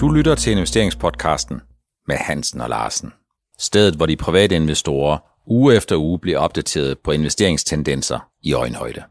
Du 0.00 0.08
lytter 0.08 0.34
til 0.34 0.52
investeringspodcasten 0.52 1.60
med 2.08 2.16
Hansen 2.16 2.60
og 2.60 2.68
Larsen. 2.68 3.12
Stedet, 3.58 3.94
hvor 3.94 4.06
de 4.06 4.16
private 4.16 4.56
investorer 4.56 5.18
uge 5.46 5.76
efter 5.76 5.96
uge 5.96 6.18
bliver 6.18 6.38
opdateret 6.38 6.98
på 6.98 7.10
investeringstendenser 7.10 8.18
i 8.42 8.52
øjenhøjde. 8.52 9.02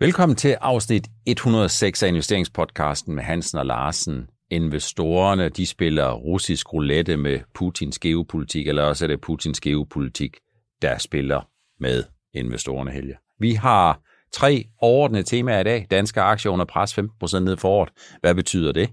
Velkommen 0.00 0.36
til 0.36 0.56
afsnit 0.60 1.06
106 1.26 2.02
af 2.02 2.08
investeringspodcasten 2.08 3.14
med 3.14 3.22
Hansen 3.22 3.58
og 3.58 3.66
Larsen. 3.66 4.26
Investorerne, 4.50 5.48
de 5.48 5.66
spiller 5.66 6.12
russisk 6.12 6.72
roulette 6.72 7.16
med 7.16 7.40
Putins 7.54 7.98
geopolitik, 7.98 8.68
eller 8.68 8.82
også 8.82 9.04
er 9.04 9.08
det 9.08 9.20
Putins 9.20 9.60
geopolitik, 9.60 10.36
der 10.82 10.98
spiller 10.98 11.48
med 11.80 12.04
investorerne, 12.34 12.90
Helge. 12.90 13.14
Vi 13.40 13.52
har 13.52 14.00
tre 14.32 14.64
overordnede 14.80 15.22
temaer 15.22 15.60
i 15.60 15.64
dag. 15.64 15.86
Danske 15.90 16.20
aktier 16.20 16.52
under 16.52 16.64
pres 16.64 16.98
15% 16.98 17.38
ned 17.38 17.56
for 17.56 17.68
året. 17.68 17.88
Hvad 18.20 18.34
betyder 18.34 18.72
det? 18.72 18.90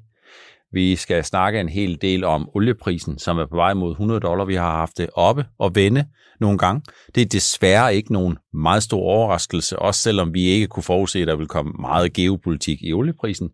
Vi 0.74 0.96
skal 0.96 1.24
snakke 1.24 1.60
en 1.60 1.70
hel 1.70 2.02
del 2.02 2.24
om 2.24 2.50
olieprisen, 2.56 3.20
som 3.20 3.38
er 3.38 3.46
på 3.46 3.56
vej 3.56 3.74
mod 3.74 3.92
100 3.92 4.20
dollar. 4.20 4.46
Vi 4.46 4.56
har 4.56 4.72
haft 4.72 4.98
det 4.98 5.10
oppe 5.14 5.46
og 5.60 5.76
vende 5.76 6.06
nogle 6.40 6.58
gange. 6.58 6.82
Det 7.16 7.22
er 7.22 7.26
desværre 7.26 7.96
ikke 7.96 8.14
nogen 8.14 8.38
meget 8.54 8.84
stor 8.84 9.02
overraskelse, 9.02 9.80
også 9.80 10.02
selvom 10.02 10.34
vi 10.34 10.44
ikke 10.44 10.68
kunne 10.68 10.84
forudse, 10.84 11.20
at 11.22 11.28
der 11.28 11.36
vil 11.36 11.48
komme 11.48 11.72
meget 11.80 12.14
geopolitik 12.14 12.80
i 12.82 12.94
olieprisen. 12.94 13.50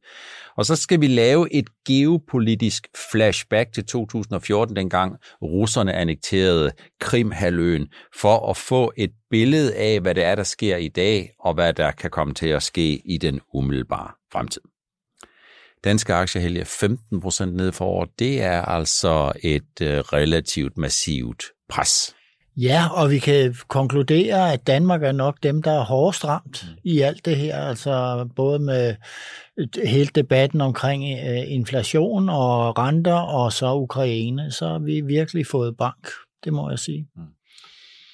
Og 0.58 0.66
så 0.66 0.76
skal 0.76 1.02
vi 1.02 1.08
lave 1.08 1.54
et 1.54 1.70
geopolitisk 1.88 2.88
flashback 3.12 3.74
til 3.74 3.86
2014, 3.86 4.76
dengang 4.76 5.16
russerne 5.42 5.94
annekterede 5.94 6.72
Krimhaløen, 7.00 7.88
for 8.16 8.50
at 8.50 8.58
få 8.58 8.92
et 8.98 9.12
billede 9.30 9.76
af, 9.76 10.00
hvad 10.00 10.16
det 10.16 10.24
er, 10.24 10.36
der 10.36 10.44
sker 10.44 10.78
i 10.78 10.88
dag, 10.88 11.30
og 11.40 11.54
hvad 11.54 11.74
der 11.74 11.92
kan 11.92 12.10
komme 12.10 12.34
til 12.34 12.48
at 12.48 12.64
ske 12.64 13.02
i 13.06 13.18
den 13.18 13.40
umiddelbare 13.54 14.12
fremtid. 14.32 14.62
Danske 15.84 16.14
aktier 16.14 16.64
15 16.66 17.22
procent 17.22 17.56
ned 17.56 17.72
for 17.72 17.86
året. 17.86 18.10
Det 18.20 18.42
er 18.42 18.62
altså 18.62 19.32
et 19.44 19.82
øh, 19.82 20.00
relativt 20.00 20.78
massivt 20.78 21.44
pres. 21.70 22.16
Ja, 22.58 22.84
og 22.94 23.12
vi 23.12 23.20
kan 23.20 23.56
konkludere, 23.68 24.54
at 24.54 24.68
Danmark 24.68 25.04
er 25.04 25.12
nok 25.12 25.38
dem, 25.44 25.62
der 25.62 25.72
er 25.72 25.84
hårdest 25.84 26.26
ramt 26.26 26.66
mm. 26.70 26.78
i 26.84 27.00
alt 27.00 27.26
det 27.26 27.38
her. 27.38 27.58
Altså 27.58 28.28
både 28.36 28.60
med 28.60 28.96
hele 29.86 30.10
debatten 30.16 30.62
omkring 30.62 31.04
øh, 31.04 31.52
inflation 31.52 32.30
og 32.30 32.78
renter 32.78 33.14
og 33.14 33.54
så 33.54 33.74
Ukraine, 33.74 34.52
så 34.52 34.68
har 34.68 34.80
vi 34.80 35.02
virkelig 35.02 35.48
fået 35.48 35.78
bank, 35.78 36.08
det 36.44 36.54
må 36.54 36.70
jeg 36.70 36.80
sige. 36.80 37.08
Mm. 37.16 37.22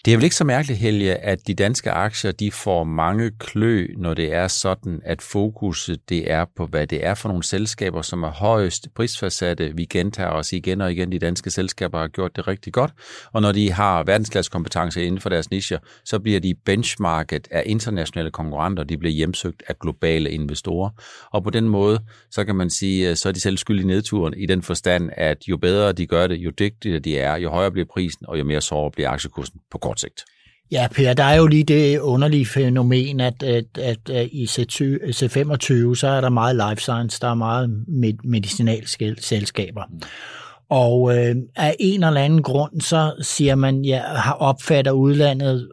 Det 0.05 0.13
er 0.13 0.17
vel 0.17 0.23
ikke 0.23 0.35
så 0.35 0.43
mærkeligt, 0.43 0.79
Helge, 0.79 1.15
at 1.15 1.47
de 1.47 1.53
danske 1.53 1.91
aktier 1.91 2.31
de 2.31 2.51
får 2.51 2.83
mange 2.83 3.31
klø, 3.39 3.87
når 3.97 4.13
det 4.13 4.33
er 4.33 4.47
sådan, 4.47 5.01
at 5.05 5.21
fokuset 5.21 6.09
det 6.09 6.31
er 6.31 6.45
på, 6.57 6.65
hvad 6.65 6.87
det 6.87 7.05
er 7.05 7.13
for 7.13 7.29
nogle 7.29 7.43
selskaber, 7.43 8.01
som 8.01 8.23
er 8.23 8.31
højst 8.31 8.87
prisfastsatte. 8.95 9.71
Vi 9.75 9.85
gentager 9.85 10.29
os 10.29 10.53
igen 10.53 10.81
og 10.81 10.91
igen, 10.91 11.11
de 11.11 11.19
danske 11.19 11.49
selskaber 11.49 11.99
har 11.99 12.07
gjort 12.07 12.35
det 12.35 12.47
rigtig 12.47 12.73
godt, 12.73 12.91
og 13.33 13.41
når 13.41 13.51
de 13.51 13.71
har 13.71 14.03
verdensklasse 14.03 14.51
kompetencer 14.51 15.01
inden 15.01 15.21
for 15.21 15.29
deres 15.29 15.51
nischer, 15.51 15.77
så 16.03 16.19
bliver 16.19 16.39
de 16.39 16.53
benchmarket 16.65 17.47
af 17.51 17.63
internationale 17.65 18.31
konkurrenter, 18.31 18.83
de 18.83 18.97
bliver 18.97 19.13
hjemsøgt 19.13 19.63
af 19.67 19.79
globale 19.79 20.31
investorer, 20.31 20.89
og 21.31 21.43
på 21.43 21.49
den 21.49 21.69
måde, 21.69 21.99
så 22.31 22.45
kan 22.45 22.55
man 22.55 22.69
sige, 22.69 23.09
øh, 23.09 23.15
så 23.15 23.29
er 23.29 23.33
de 23.33 23.39
selv 23.39 23.57
skyld 23.57 23.79
i 23.79 23.83
nedturen 23.83 24.33
i 24.37 24.45
den 24.45 24.61
forstand, 24.61 25.09
at 25.13 25.47
jo 25.47 25.57
bedre 25.57 25.91
de 25.91 26.07
gør 26.07 26.27
det, 26.27 26.35
jo 26.35 26.49
dygtigere 26.59 26.99
de 26.99 27.17
er, 27.17 27.35
jo 27.37 27.49
højere 27.49 27.71
bliver 27.71 27.87
prisen, 27.93 28.25
og 28.27 28.39
jo 28.39 28.43
mere 28.43 28.61
sårbar 28.61 28.89
bliver 28.89 29.09
aktiekursen 29.09 29.59
på 29.71 29.77
kort 29.77 29.94
sigt. 29.99 30.23
Ja, 30.71 30.87
Per, 30.91 31.13
der 31.13 31.23
er 31.23 31.35
jo 31.35 31.47
lige 31.47 31.63
det 31.63 31.99
underlige 31.99 32.45
fænomen, 32.45 33.19
at, 33.19 33.43
at, 33.43 33.65
at, 33.79 34.09
i 34.31 34.45
C25, 34.45 35.95
så 35.95 36.07
er 36.07 36.21
der 36.21 36.29
meget 36.29 36.55
life 36.55 36.81
science, 36.81 37.19
der 37.21 37.27
er 37.27 37.33
meget 37.33 37.85
medicinalske 38.23 39.15
selskaber. 39.19 39.83
Og 40.69 41.17
øh, 41.17 41.35
af 41.55 41.75
en 41.79 42.03
eller 42.03 42.21
anden 42.21 42.43
grund, 42.43 42.81
så 42.81 43.13
siger 43.21 43.55
man, 43.55 43.85
ja, 43.85 43.99
har 43.99 44.33
opfatter 44.33 44.91
udlandet 44.91 45.69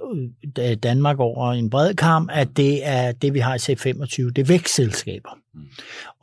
øh, 0.58 0.76
Danmark 0.76 1.20
over 1.20 1.52
en 1.52 1.70
bred 1.70 1.94
kamp, 1.94 2.30
at 2.32 2.48
det 2.56 2.86
er 2.86 3.12
det, 3.12 3.34
vi 3.34 3.38
har 3.38 3.54
i 3.54 3.58
C25, 3.58 4.32
det 4.32 4.38
er 4.38 4.44
vækstselskaber. 4.44 5.41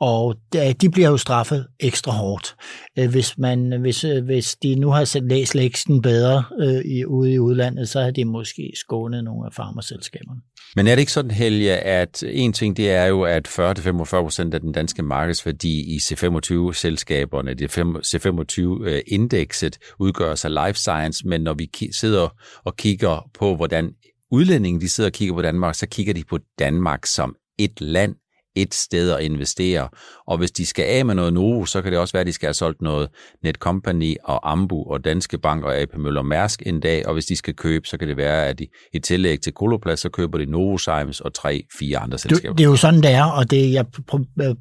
Og 0.00 0.36
de 0.80 0.90
bliver 0.90 1.10
jo 1.10 1.16
straffet 1.16 1.66
ekstra 1.80 2.12
hårdt. 2.12 2.56
Øh, 2.98 3.10
hvis, 3.10 3.38
man, 3.38 3.80
hvis, 3.80 4.04
øh, 4.04 4.24
hvis 4.24 4.56
de 4.62 4.74
nu 4.74 4.90
har 4.90 5.28
læst 5.28 5.54
leksten 5.54 6.02
bedre 6.02 6.44
øh, 6.60 6.84
i, 6.84 7.04
ude 7.04 7.32
i 7.32 7.38
udlandet, 7.38 7.88
så 7.88 8.00
har 8.00 8.10
de 8.10 8.24
måske 8.24 8.72
skånet 8.74 9.24
nogle 9.24 9.46
af 9.46 9.52
farmerselskaberne. 9.52 10.40
Men 10.76 10.86
er 10.86 10.94
det 10.94 11.00
ikke 11.00 11.12
sådan, 11.12 11.30
Helge, 11.30 11.76
at 11.76 12.24
en 12.26 12.52
ting 12.52 12.76
det 12.76 12.90
er 12.90 13.04
jo, 13.04 13.22
at 13.22 13.48
40-45 13.48 13.60
procent 14.04 14.54
af 14.54 14.60
den 14.60 14.72
danske 14.72 15.02
markedsværdi 15.02 15.94
i 15.94 15.96
C25-selskaberne, 15.96 17.54
det 17.54 17.78
C25-indekset, 17.78 19.78
udgør 19.98 20.34
sig 20.34 20.50
life 20.50 20.78
science, 20.78 21.28
men 21.28 21.40
når 21.40 21.54
vi 21.54 21.70
sidder 21.92 22.28
og 22.64 22.76
kigger 22.76 23.30
på, 23.34 23.56
hvordan 23.56 23.94
udlændingen 24.30 24.80
de 24.80 24.88
sidder 24.88 25.08
og 25.08 25.14
kigger 25.14 25.34
på 25.34 25.42
Danmark, 25.42 25.74
så 25.74 25.86
kigger 25.86 26.14
de 26.14 26.24
på 26.24 26.38
Danmark 26.58 27.06
som 27.06 27.36
et 27.58 27.80
land, 27.80 28.14
et 28.62 28.74
sted 28.74 29.10
at 29.10 29.22
investere. 29.22 29.88
Og 30.26 30.38
hvis 30.38 30.50
de 30.50 30.66
skal 30.66 30.84
af 30.84 31.04
med 31.04 31.14
noget 31.14 31.32
nu, 31.32 31.64
så 31.64 31.82
kan 31.82 31.92
det 31.92 32.00
også 32.00 32.12
være, 32.12 32.20
at 32.20 32.26
de 32.26 32.32
skal 32.32 32.46
have 32.46 32.54
solgt 32.54 32.82
noget 32.82 33.08
Netcompany 33.44 34.16
og 34.24 34.52
Ambu 34.52 34.92
og 34.92 35.04
Danske 35.04 35.38
Bank 35.38 35.64
og 35.64 35.78
AP 35.78 35.96
Møller 35.96 36.22
Mærsk 36.22 36.62
en 36.66 36.80
dag. 36.80 37.06
Og 37.06 37.12
hvis 37.12 37.24
de 37.24 37.36
skal 37.36 37.54
købe, 37.54 37.86
så 37.86 37.98
kan 37.98 38.08
det 38.08 38.16
være, 38.16 38.46
at 38.46 38.58
de 38.58 38.66
i 38.92 38.98
tillæg 38.98 39.40
til 39.40 39.52
Koloplast, 39.52 40.02
så 40.02 40.08
køber 40.08 40.38
de 40.38 40.46
Novozymes 40.46 41.20
og 41.20 41.34
tre, 41.34 41.64
fire 41.78 41.98
andre 41.98 42.18
selskaber. 42.18 42.54
Det 42.54 42.64
er 42.64 42.68
jo 42.68 42.76
sådan, 42.76 43.02
det 43.02 43.10
er, 43.10 43.24
og 43.24 43.50
det, 43.50 43.72
jeg 43.72 43.84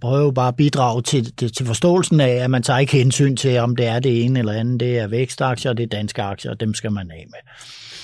prøver 0.01 0.31
bare 0.31 0.47
at 0.47 0.55
bidrage 0.55 1.01
til, 1.01 1.35
til, 1.35 1.53
til 1.53 1.65
forståelsen 1.65 2.19
af, 2.19 2.43
at 2.43 2.51
man 2.51 2.63
tager 2.63 2.79
ikke 2.79 2.97
hensyn 2.97 3.35
til, 3.35 3.57
om 3.57 3.75
det 3.75 3.85
er 3.85 3.99
det 3.99 4.25
ene 4.25 4.39
eller 4.39 4.53
andet. 4.53 4.79
Det 4.79 4.97
er 4.97 5.07
vækstaktier, 5.07 5.73
det 5.73 5.83
er 5.83 5.87
danske 5.87 6.21
aktier, 6.21 6.51
og 6.51 6.59
dem 6.59 6.73
skal 6.73 6.91
man 6.91 7.11
af 7.11 7.25
med. 7.27 7.39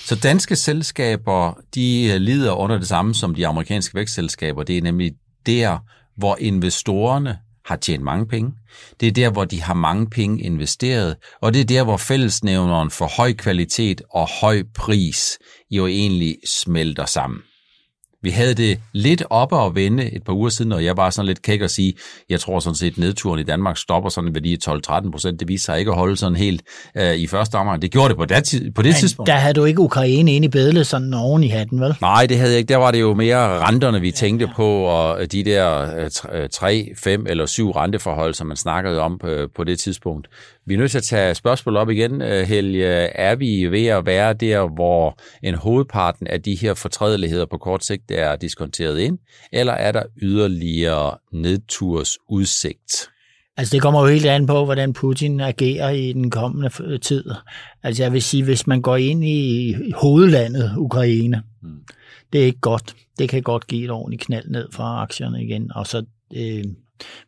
Så 0.06 0.16
danske 0.16 0.56
selskaber, 0.56 1.58
de 1.74 2.18
lider 2.18 2.52
under 2.52 2.78
det 2.78 2.88
samme 2.88 3.14
som 3.14 3.34
de 3.34 3.46
amerikanske 3.46 3.94
vækstselskaber. 3.94 4.62
Det 4.62 4.78
er 4.78 4.82
nemlig 4.82 5.12
der, 5.46 5.78
hvor 6.16 6.36
investorerne 6.40 7.38
har 7.66 7.76
tjent 7.76 8.04
mange 8.04 8.26
penge. 8.26 8.52
Det 9.00 9.08
er 9.08 9.12
der, 9.12 9.30
hvor 9.30 9.44
de 9.44 9.62
har 9.62 9.74
mange 9.74 10.10
penge 10.10 10.42
investeret, 10.42 11.16
og 11.40 11.54
det 11.54 11.60
er 11.60 11.64
der, 11.64 11.84
hvor 11.84 11.96
fællesnævneren 11.96 12.90
for 12.90 13.06
høj 13.16 13.32
kvalitet 13.32 14.02
og 14.10 14.28
høj 14.40 14.62
pris 14.74 15.38
jo 15.70 15.86
egentlig 15.86 16.36
smelter 16.46 17.06
sammen. 17.06 17.40
Vi 18.26 18.30
havde 18.30 18.54
det 18.54 18.78
lidt 18.92 19.22
oppe 19.30 19.56
og 19.56 19.74
vende 19.74 20.14
et 20.14 20.22
par 20.24 20.32
uger 20.32 20.48
siden, 20.48 20.72
og 20.72 20.84
jeg 20.84 20.96
var 20.96 21.10
sådan 21.10 21.26
lidt 21.26 21.42
kæk 21.42 21.60
at 21.60 21.70
sige, 21.70 21.94
jeg 22.30 22.40
tror 22.40 22.60
sådan 22.60 22.74
set, 22.74 22.92
at 22.92 22.98
nedturen 22.98 23.40
i 23.40 23.42
Danmark 23.42 23.76
stopper 23.76 24.10
sådan 24.10 24.34
værdi 24.34 24.52
af 24.52 24.68
12-13 24.68 25.10
procent. 25.10 25.40
Det 25.40 25.48
viser 25.48 25.64
sig 25.64 25.78
ikke 25.78 25.90
at 25.90 25.96
holde 25.96 26.16
sådan 26.16 26.36
helt 26.36 26.62
uh, 27.00 27.14
i 27.14 27.26
første 27.26 27.54
omgang. 27.54 27.82
Det 27.82 27.90
gjorde 27.90 28.08
det 28.08 28.16
på 28.16 28.24
det, 28.24 28.72
på 28.74 28.82
det 28.82 28.88
Men 28.88 28.94
tidspunkt. 28.94 29.26
der 29.26 29.34
havde 29.34 29.54
du 29.54 29.64
ikke 29.64 29.80
Ukraine 29.80 30.32
inde 30.32 30.44
i 30.44 30.48
billedet 30.48 30.86
sådan 30.86 31.14
oven 31.14 31.44
i 31.44 31.48
hatten, 31.48 31.80
vel? 31.80 31.94
Nej, 32.00 32.26
det 32.26 32.38
havde 32.38 32.50
jeg 32.50 32.58
ikke. 32.58 32.68
Der 32.68 32.76
var 32.76 32.90
det 32.90 33.00
jo 33.00 33.14
mere 33.14 33.58
renterne, 33.58 34.00
vi 34.00 34.10
tænkte 34.10 34.44
ja, 34.44 34.50
ja. 34.50 34.56
på, 34.56 34.82
og 34.82 35.32
de 35.32 35.44
der 35.44 36.48
3, 36.52 36.88
5 36.96 37.26
eller 37.28 37.46
7 37.46 37.70
renteforhold, 37.70 38.34
som 38.34 38.46
man 38.46 38.56
snakkede 38.56 39.00
om 39.00 39.18
på, 39.18 39.28
på 39.56 39.64
det 39.64 39.78
tidspunkt. 39.78 40.28
Vi 40.66 40.74
er 40.74 40.78
nødt 40.78 40.90
til 40.90 40.98
at 40.98 41.04
tage 41.04 41.34
spørgsmål 41.34 41.76
op 41.76 41.90
igen, 41.90 42.22
øh, 42.22 42.48
Helge. 42.48 42.86
Er 42.86 43.34
vi 43.34 43.66
ved 43.66 43.86
at 43.86 44.06
være 44.06 44.32
der, 44.32 44.74
hvor 44.74 45.18
en 45.42 45.54
hovedparten 45.54 46.26
af 46.26 46.42
de 46.42 46.54
her 46.54 46.74
fortrædeligheder 46.74 47.46
på 47.46 47.58
kort 47.58 47.84
sigt 47.84 48.10
er 48.10 48.36
diskonteret 48.36 48.98
ind, 48.98 49.18
eller 49.52 49.72
er 49.72 49.92
der 49.92 50.02
yderligere 50.22 51.18
nedturs 51.32 52.18
udsigt? 52.28 53.08
Altså 53.56 53.72
det 53.72 53.82
kommer 53.82 54.00
jo 54.00 54.06
helt 54.06 54.26
an 54.26 54.46
på, 54.46 54.64
hvordan 54.64 54.92
Putin 54.92 55.40
agerer 55.40 55.90
i 55.90 56.12
den 56.12 56.30
kommende 56.30 56.98
tid. 56.98 57.24
Altså 57.82 58.02
jeg 58.02 58.12
vil 58.12 58.22
sige, 58.22 58.44
hvis 58.44 58.66
man 58.66 58.82
går 58.82 58.96
ind 58.96 59.24
i 59.24 59.74
hovedlandet 59.94 60.72
Ukraine, 60.76 61.42
mm. 61.62 61.68
det 62.32 62.40
er 62.40 62.44
ikke 62.44 62.60
godt. 62.60 62.94
Det 63.18 63.28
kan 63.28 63.42
godt 63.42 63.66
give 63.66 63.84
et 63.84 63.90
ordentligt 63.90 64.22
knald 64.22 64.48
ned 64.48 64.68
fra 64.72 65.02
aktierne 65.02 65.44
igen, 65.44 65.72
og 65.74 65.86
så 65.86 66.04
øh, 66.36 66.64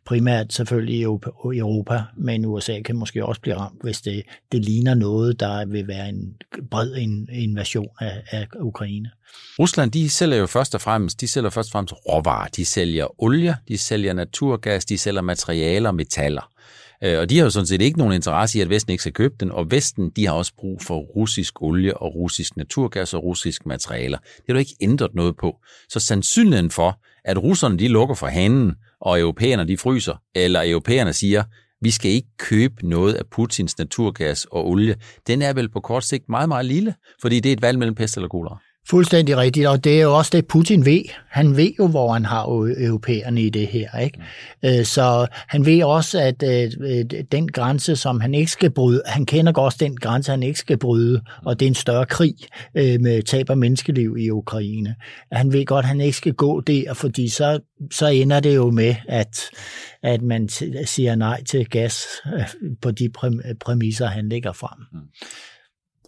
primært 0.05 0.53
selvfølgelig 0.53 0.95
i 0.99 1.03
Europa, 1.03 2.01
men 2.17 2.45
USA 2.45 2.81
kan 2.81 2.95
måske 2.95 3.25
også 3.25 3.41
blive 3.41 3.55
ramt, 3.55 3.81
hvis 3.83 4.01
det, 4.01 4.23
det 4.51 4.65
ligner 4.65 4.93
noget, 4.93 5.39
der 5.39 5.65
vil 5.65 5.87
være 5.87 6.09
en 6.09 6.35
bred 6.71 6.95
invasion 7.31 7.89
af, 7.99 8.23
af 8.31 8.47
Ukraine. 8.59 9.11
Rusland, 9.59 9.91
de 9.91 10.09
sælger 10.09 10.37
jo 10.37 10.47
først 10.47 10.75
og 10.75 10.81
fremmest, 10.81 11.21
de 11.21 11.27
sælger 11.27 11.49
først 11.49 11.69
og 11.69 11.71
fremmest 11.71 11.93
råvarer. 11.93 12.47
De 12.47 12.65
sælger 12.65 13.21
olie, 13.21 13.55
de 13.67 13.77
sælger 13.77 14.13
naturgas, 14.13 14.85
de 14.85 14.97
sælger 14.97 15.21
materialer 15.21 15.89
og 15.89 15.95
metaller. 15.95 16.51
Øh, 17.03 17.19
og 17.19 17.29
de 17.29 17.37
har 17.37 17.43
jo 17.43 17.49
sådan 17.49 17.67
set 17.67 17.81
ikke 17.81 17.97
nogen 17.97 18.13
interesse 18.13 18.57
i, 18.57 18.61
at 18.61 18.69
Vesten 18.69 18.91
ikke 18.91 19.01
skal 19.01 19.13
købe 19.13 19.35
den, 19.39 19.51
og 19.51 19.71
Vesten 19.71 20.09
de 20.09 20.25
har 20.25 20.33
også 20.33 20.53
brug 20.57 20.81
for 20.81 20.97
russisk 20.97 21.61
olie 21.61 21.97
og 21.97 22.15
russisk 22.15 22.57
naturgas 22.57 23.13
og 23.13 23.23
russisk 23.23 23.65
materialer. 23.65 24.17
Det 24.17 24.43
har 24.47 24.53
du 24.53 24.59
ikke 24.59 24.75
ændret 24.81 25.15
noget 25.15 25.37
på. 25.37 25.57
Så 25.89 25.99
sandsynligheden 25.99 26.71
for, 26.71 26.99
at 27.25 27.43
russerne 27.43 27.79
de 27.79 27.87
lukker 27.87 28.15
for 28.15 28.27
hanen, 28.27 28.75
og 29.01 29.19
europæerne 29.19 29.67
de 29.67 29.77
fryser, 29.77 30.21
eller 30.35 30.61
europæerne 30.65 31.13
siger, 31.13 31.43
vi 31.81 31.91
skal 31.91 32.11
ikke 32.11 32.27
købe 32.37 32.87
noget 32.87 33.13
af 33.13 33.25
Putins 33.31 33.77
naturgas 33.77 34.45
og 34.45 34.67
olie, 34.67 34.95
den 35.27 35.41
er 35.41 35.53
vel 35.53 35.69
på 35.69 35.79
kort 35.79 36.03
sigt 36.03 36.29
meget, 36.29 36.49
meget 36.49 36.65
lille, 36.65 36.95
fordi 37.21 37.39
det 37.39 37.49
er 37.49 37.53
et 37.53 37.61
valg 37.61 37.79
mellem 37.79 37.95
pest 37.95 38.17
eller 38.17 38.27
kolera. 38.27 38.57
Fuldstændig 38.89 39.37
rigtigt, 39.37 39.67
og 39.67 39.83
det 39.83 39.97
er 39.97 40.01
jo 40.01 40.17
også 40.17 40.31
det, 40.33 40.47
Putin 40.47 40.85
ved. 40.85 41.01
Han 41.29 41.57
ved 41.57 41.71
jo, 41.79 41.87
hvor 41.87 42.13
han 42.13 42.25
har 42.25 42.45
europæerne 42.77 43.41
i 43.41 43.49
det 43.49 43.67
her. 43.67 43.99
Ikke? 43.99 44.19
Mm. 44.63 44.83
Så 44.83 45.27
han 45.33 45.65
ved 45.65 45.83
også, 45.83 46.19
at 46.19 46.41
den 47.31 47.51
grænse, 47.51 47.95
som 47.95 48.19
han 48.19 48.33
ikke 48.33 48.51
skal 48.51 48.69
bryde, 48.71 49.01
han 49.05 49.25
kender 49.25 49.51
godt 49.51 49.79
den 49.79 49.97
grænse, 49.97 50.31
han 50.31 50.43
ikke 50.43 50.59
skal 50.59 50.77
bryde, 50.77 51.21
og 51.45 51.59
det 51.59 51.65
er 51.65 51.69
en 51.69 51.75
større 51.75 52.05
krig 52.05 52.35
med 52.73 53.23
tab 53.23 53.49
af 53.49 53.57
menneskeliv 53.57 54.17
i 54.19 54.29
Ukraine. 54.29 54.95
Han 55.31 55.53
ved 55.53 55.65
godt, 55.65 55.83
at 55.83 55.89
han 55.89 56.01
ikke 56.01 56.17
skal 56.17 56.33
gå 56.33 56.61
der, 56.61 56.93
fordi 56.93 57.29
så, 57.29 57.59
så 57.91 58.07
ender 58.07 58.39
det 58.39 58.55
jo 58.55 58.71
med, 58.71 58.95
at, 59.07 59.39
at 60.03 60.21
man 60.21 60.49
siger 60.85 61.15
nej 61.15 61.43
til 61.43 61.69
gas 61.69 62.05
på 62.81 62.91
de 62.91 63.09
præmisser, 63.59 64.07
han 64.07 64.29
lægger 64.29 64.53
frem. 64.53 65.03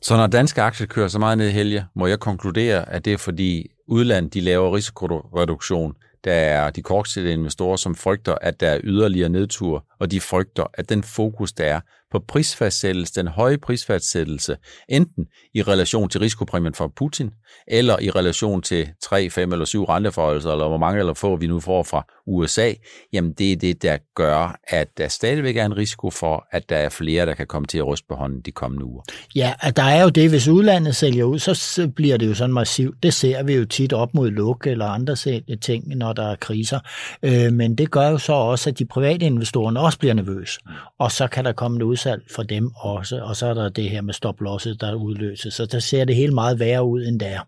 Så 0.01 0.17
når 0.17 0.27
danske 0.27 0.61
aktier 0.61 0.87
kører 0.87 1.07
så 1.07 1.19
meget 1.19 1.37
ned 1.37 1.47
i 1.47 1.51
helge, 1.51 1.85
må 1.95 2.07
jeg 2.07 2.19
konkludere, 2.19 2.89
at 2.89 3.05
det 3.05 3.13
er 3.13 3.17
fordi 3.17 3.67
udlandet 3.87 4.33
de 4.33 4.41
laver 4.41 4.75
risikoreduktion. 4.75 5.93
Der 6.23 6.33
er 6.33 6.69
de 6.69 6.81
kortsigtede 6.81 7.33
investorer, 7.33 7.75
som 7.75 7.95
frygter, 7.95 8.35
at 8.41 8.59
der 8.59 8.69
er 8.69 8.79
yderligere 8.83 9.29
nedtur, 9.29 9.85
og 9.99 10.11
de 10.11 10.21
frygter, 10.21 10.63
at 10.73 10.89
den 10.89 11.03
fokus, 11.03 11.53
der 11.53 11.65
er 11.65 11.79
på 12.11 12.19
prisfastsættelse, 12.27 13.13
den 13.15 13.27
høje 13.27 13.57
prisfastsættelse, 13.57 14.57
enten 14.89 15.25
i 15.53 15.63
relation 15.63 16.09
til 16.09 16.19
risikopræmien 16.19 16.73
fra 16.73 16.87
Putin, 16.87 17.31
eller 17.67 17.99
i 17.99 18.09
relation 18.09 18.61
til 18.61 18.89
3, 19.03 19.29
5 19.29 19.51
eller 19.51 19.65
7 19.65 19.83
renteforholdelser, 19.83 20.51
eller 20.51 20.67
hvor 20.67 20.77
mange 20.77 20.99
eller 20.99 21.13
få 21.13 21.35
vi 21.35 21.47
nu 21.47 21.59
får 21.59 21.83
fra 21.83 22.05
USA, 22.27 22.73
jamen 23.13 23.33
det 23.33 23.51
er 23.51 23.55
det, 23.55 23.81
der 23.81 23.97
gør, 24.15 24.59
at 24.67 24.87
der 24.97 25.07
stadigvæk 25.07 25.57
er 25.57 25.65
en 25.65 25.77
risiko 25.77 26.09
for, 26.09 26.47
at 26.51 26.69
der 26.69 26.77
er 26.77 26.89
flere, 26.89 27.25
der 27.25 27.33
kan 27.33 27.47
komme 27.47 27.67
til 27.67 27.77
at 27.77 27.87
ryste 27.87 28.05
på 28.09 28.15
hånden 28.15 28.41
de 28.41 28.51
kommende 28.51 28.85
uger. 28.85 29.01
Ja, 29.35 29.53
at 29.59 29.75
der 29.75 29.83
er 29.83 30.03
jo 30.03 30.09
det, 30.09 30.29
hvis 30.29 30.47
udlandet 30.47 30.95
sælger 30.95 31.23
ud, 31.23 31.39
så 31.39 31.91
bliver 31.95 32.17
det 32.17 32.27
jo 32.27 32.33
sådan 32.33 32.53
massivt. 32.53 33.03
Det 33.03 33.13
ser 33.13 33.43
vi 33.43 33.55
jo 33.55 33.65
tit 33.65 33.93
op 33.93 34.13
mod 34.13 34.31
luk 34.31 34.67
eller 34.67 34.85
andre 34.85 35.15
ting, 35.61 35.97
når 35.97 36.13
der 36.13 36.31
er 36.31 36.35
kriser. 36.35 36.79
Øh, 37.23 37.53
men 37.53 37.75
det 37.75 37.91
gør 37.91 38.09
jo 38.09 38.17
så 38.17 38.33
også, 38.33 38.69
at 38.69 38.79
de 38.79 38.85
private 38.85 39.25
investorer 39.25 39.79
også 39.79 39.99
bliver 39.99 40.13
nervøse, 40.13 40.59
og 40.99 41.11
så 41.11 41.27
kan 41.27 41.45
der 41.45 41.51
komme 41.51 41.77
noget 41.77 41.99
udsalg 42.01 42.23
for 42.35 42.43
dem 42.43 42.71
også, 42.75 43.21
og 43.21 43.35
så 43.35 43.47
er 43.47 43.53
der 43.53 43.69
det 43.69 43.89
her 43.89 44.01
med 44.01 44.13
stop-losset, 44.13 44.81
der 44.81 44.93
udløses. 44.93 45.53
Så 45.53 45.65
der 45.65 45.79
ser 45.79 46.05
det 46.05 46.15
hele 46.15 46.33
meget 46.33 46.59
værre 46.59 46.83
ud, 46.83 47.05
end 47.05 47.19
det 47.19 47.27
er. 47.27 47.47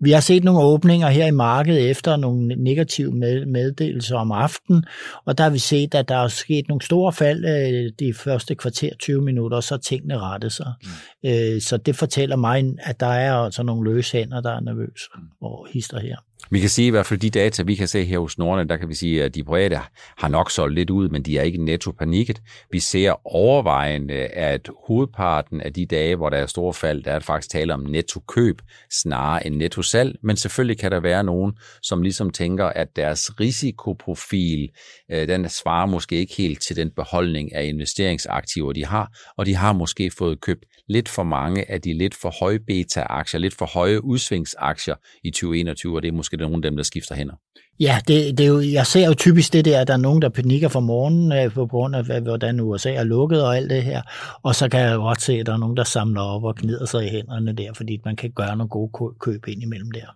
Vi 0.00 0.10
har 0.10 0.20
set 0.20 0.44
nogle 0.44 0.60
åbninger 0.60 1.08
her 1.08 1.26
i 1.26 1.30
markedet 1.30 1.90
efter 1.90 2.16
nogle 2.16 2.56
negative 2.56 3.12
meddelelser 3.46 4.16
om 4.16 4.32
aftenen, 4.32 4.84
og 5.24 5.38
der 5.38 5.44
har 5.44 5.50
vi 5.50 5.58
set, 5.58 5.94
at 5.94 6.08
der 6.08 6.16
er 6.16 6.28
sket 6.28 6.68
nogle 6.68 6.82
store 6.82 7.12
fald 7.12 7.44
øh, 7.44 7.92
de 7.98 8.14
første 8.14 8.54
kvarter 8.54 8.90
20 8.98 9.22
minutter, 9.22 9.56
og 9.56 9.62
så 9.62 9.76
tingene 9.76 10.18
rettet 10.18 10.52
sig. 10.52 10.72
Mm. 10.82 11.60
Så 11.60 11.76
det 11.86 11.96
fortæller 11.96 12.36
mig, 12.36 12.64
at 12.78 13.00
der 13.00 13.06
er 13.06 13.34
altså 13.34 13.62
nogle 13.62 13.92
løse 13.94 14.18
hænder, 14.18 14.40
der 14.40 14.50
er 14.50 14.60
nervøse 14.60 15.08
og 15.40 15.66
hister 15.72 16.00
her. 16.00 16.16
Vi 16.52 16.60
kan 16.60 16.68
sige 16.68 16.86
i 16.86 16.90
hvert 16.90 17.06
fald 17.06 17.20
de 17.20 17.30
data, 17.30 17.62
vi 17.62 17.74
kan 17.74 17.88
se 17.88 18.04
her 18.04 18.18
hos 18.18 18.38
Nordnet, 18.38 18.68
der 18.68 18.76
kan 18.76 18.88
vi 18.88 18.94
sige, 18.94 19.24
at 19.24 19.34
de 19.34 19.44
private 19.44 19.80
har 20.18 20.28
nok 20.28 20.50
solgt 20.50 20.74
lidt 20.74 20.90
ud, 20.90 21.08
men 21.08 21.22
de 21.22 21.38
er 21.38 21.42
ikke 21.42 21.64
netto 21.64 21.92
panikket. 21.92 22.42
Vi 22.70 22.78
ser 22.80 23.26
overvejende, 23.34 24.14
at 24.14 24.70
hovedparten 24.86 25.60
af 25.60 25.72
de 25.72 25.86
dage, 25.86 26.16
hvor 26.16 26.30
der 26.30 26.36
er 26.36 26.46
store 26.46 26.74
fald, 26.74 27.02
der 27.02 27.12
er 27.12 27.20
faktisk 27.20 27.50
tale 27.50 27.74
om 27.74 27.80
netto 27.80 28.20
køb 28.20 28.62
snarere 28.92 29.46
end 29.46 29.56
netto 29.56 29.82
salg, 29.82 30.16
men 30.22 30.36
selvfølgelig 30.36 30.78
kan 30.78 30.90
der 30.90 31.00
være 31.00 31.24
nogen, 31.24 31.52
som 31.82 32.02
ligesom 32.02 32.30
tænker, 32.30 32.66
at 32.66 32.96
deres 32.96 33.40
risikoprofil, 33.40 34.68
øh, 35.10 35.28
den 35.28 35.48
svarer 35.48 35.86
måske 35.86 36.16
ikke 36.16 36.34
helt 36.34 36.62
til 36.62 36.76
den 36.76 36.90
beholdning 36.90 37.54
af 37.54 37.64
investeringsaktiver, 37.64 38.72
de 38.72 38.86
har, 38.86 39.12
og 39.36 39.46
de 39.46 39.54
har 39.54 39.72
måske 39.72 40.10
fået 40.18 40.40
købt 40.40 40.64
lidt 40.88 41.08
for 41.08 41.22
mange 41.22 41.70
af 41.70 41.80
de 41.80 41.98
lidt 41.98 42.14
for 42.14 42.34
høje 42.40 42.58
beta-aktier, 42.58 43.40
lidt 43.40 43.54
for 43.54 43.66
høje 43.66 44.04
udsvingsaktier 44.04 44.94
i 45.24 45.30
2021, 45.30 45.96
og 45.96 46.02
det 46.02 46.08
er 46.08 46.12
måske 46.12 46.36
nogle 46.40 46.56
af 46.56 46.62
dem, 46.62 46.76
der 46.76 46.82
skifter 46.82 47.14
hænder. 47.14 47.34
Ja, 47.80 47.98
det, 48.08 48.38
det 48.38 48.44
er 48.44 48.48
jo, 48.48 48.60
jeg 48.60 48.86
ser 48.86 49.06
jo 49.06 49.14
typisk 49.14 49.52
det 49.52 49.64
der, 49.64 49.80
at 49.80 49.86
der 49.86 49.92
er 49.92 49.98
nogen, 49.98 50.22
der 50.22 50.28
panikker 50.28 50.68
for 50.68 50.80
morgenen 50.80 51.32
øh, 51.32 51.52
på 51.52 51.66
grund 51.66 51.96
af, 51.96 52.22
hvordan 52.22 52.60
USA 52.60 52.92
er 52.92 53.04
lukket 53.04 53.44
og 53.44 53.56
alt 53.56 53.70
det 53.70 53.82
her. 53.82 54.02
Og 54.42 54.54
så 54.54 54.68
kan 54.68 54.80
jeg 54.80 54.96
godt 54.96 55.20
se, 55.20 55.32
at 55.32 55.46
der 55.46 55.52
er 55.52 55.56
nogen, 55.56 55.76
der 55.76 55.84
samler 55.84 56.20
op 56.20 56.44
og 56.44 56.56
gnider 56.56 56.86
sig 56.86 57.06
i 57.06 57.08
hænderne 57.08 57.52
der, 57.52 57.74
fordi 57.74 57.98
man 58.04 58.16
kan 58.16 58.30
gøre 58.30 58.56
nogle 58.56 58.68
gode 58.68 59.14
køb 59.20 59.48
ind 59.48 59.62
imellem 59.62 59.90
der. 59.90 60.06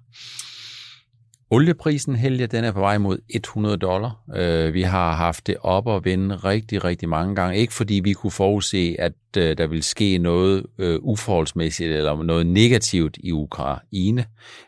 Olieprisen, 1.51 2.17
Helge, 2.17 2.47
den 2.47 2.65
er 2.65 2.73
på 2.73 2.81
vej 2.81 2.99
mod 2.99 3.19
100 3.29 3.77
dollar. 3.77 4.23
Øh, 4.37 4.75
vi 4.75 4.83
har 4.83 5.13
haft 5.13 5.47
det 5.47 5.57
op 5.61 5.87
og 5.87 6.05
vende 6.05 6.37
rigtig, 6.37 6.85
rigtig 6.85 7.09
mange 7.09 7.35
gange. 7.35 7.59
Ikke 7.59 7.73
fordi 7.73 8.01
vi 8.05 8.13
kunne 8.13 8.31
forudse, 8.31 8.97
at 8.99 9.13
øh, 9.37 9.59
der 9.59 9.67
vil 9.67 9.83
ske 9.83 10.19
noget 10.19 10.67
øh, 10.79 10.99
uforholdsmæssigt 11.03 11.93
eller 11.93 12.23
noget 12.23 12.47
negativt 12.47 13.17
i 13.21 13.33
Ukraine, 13.33 14.25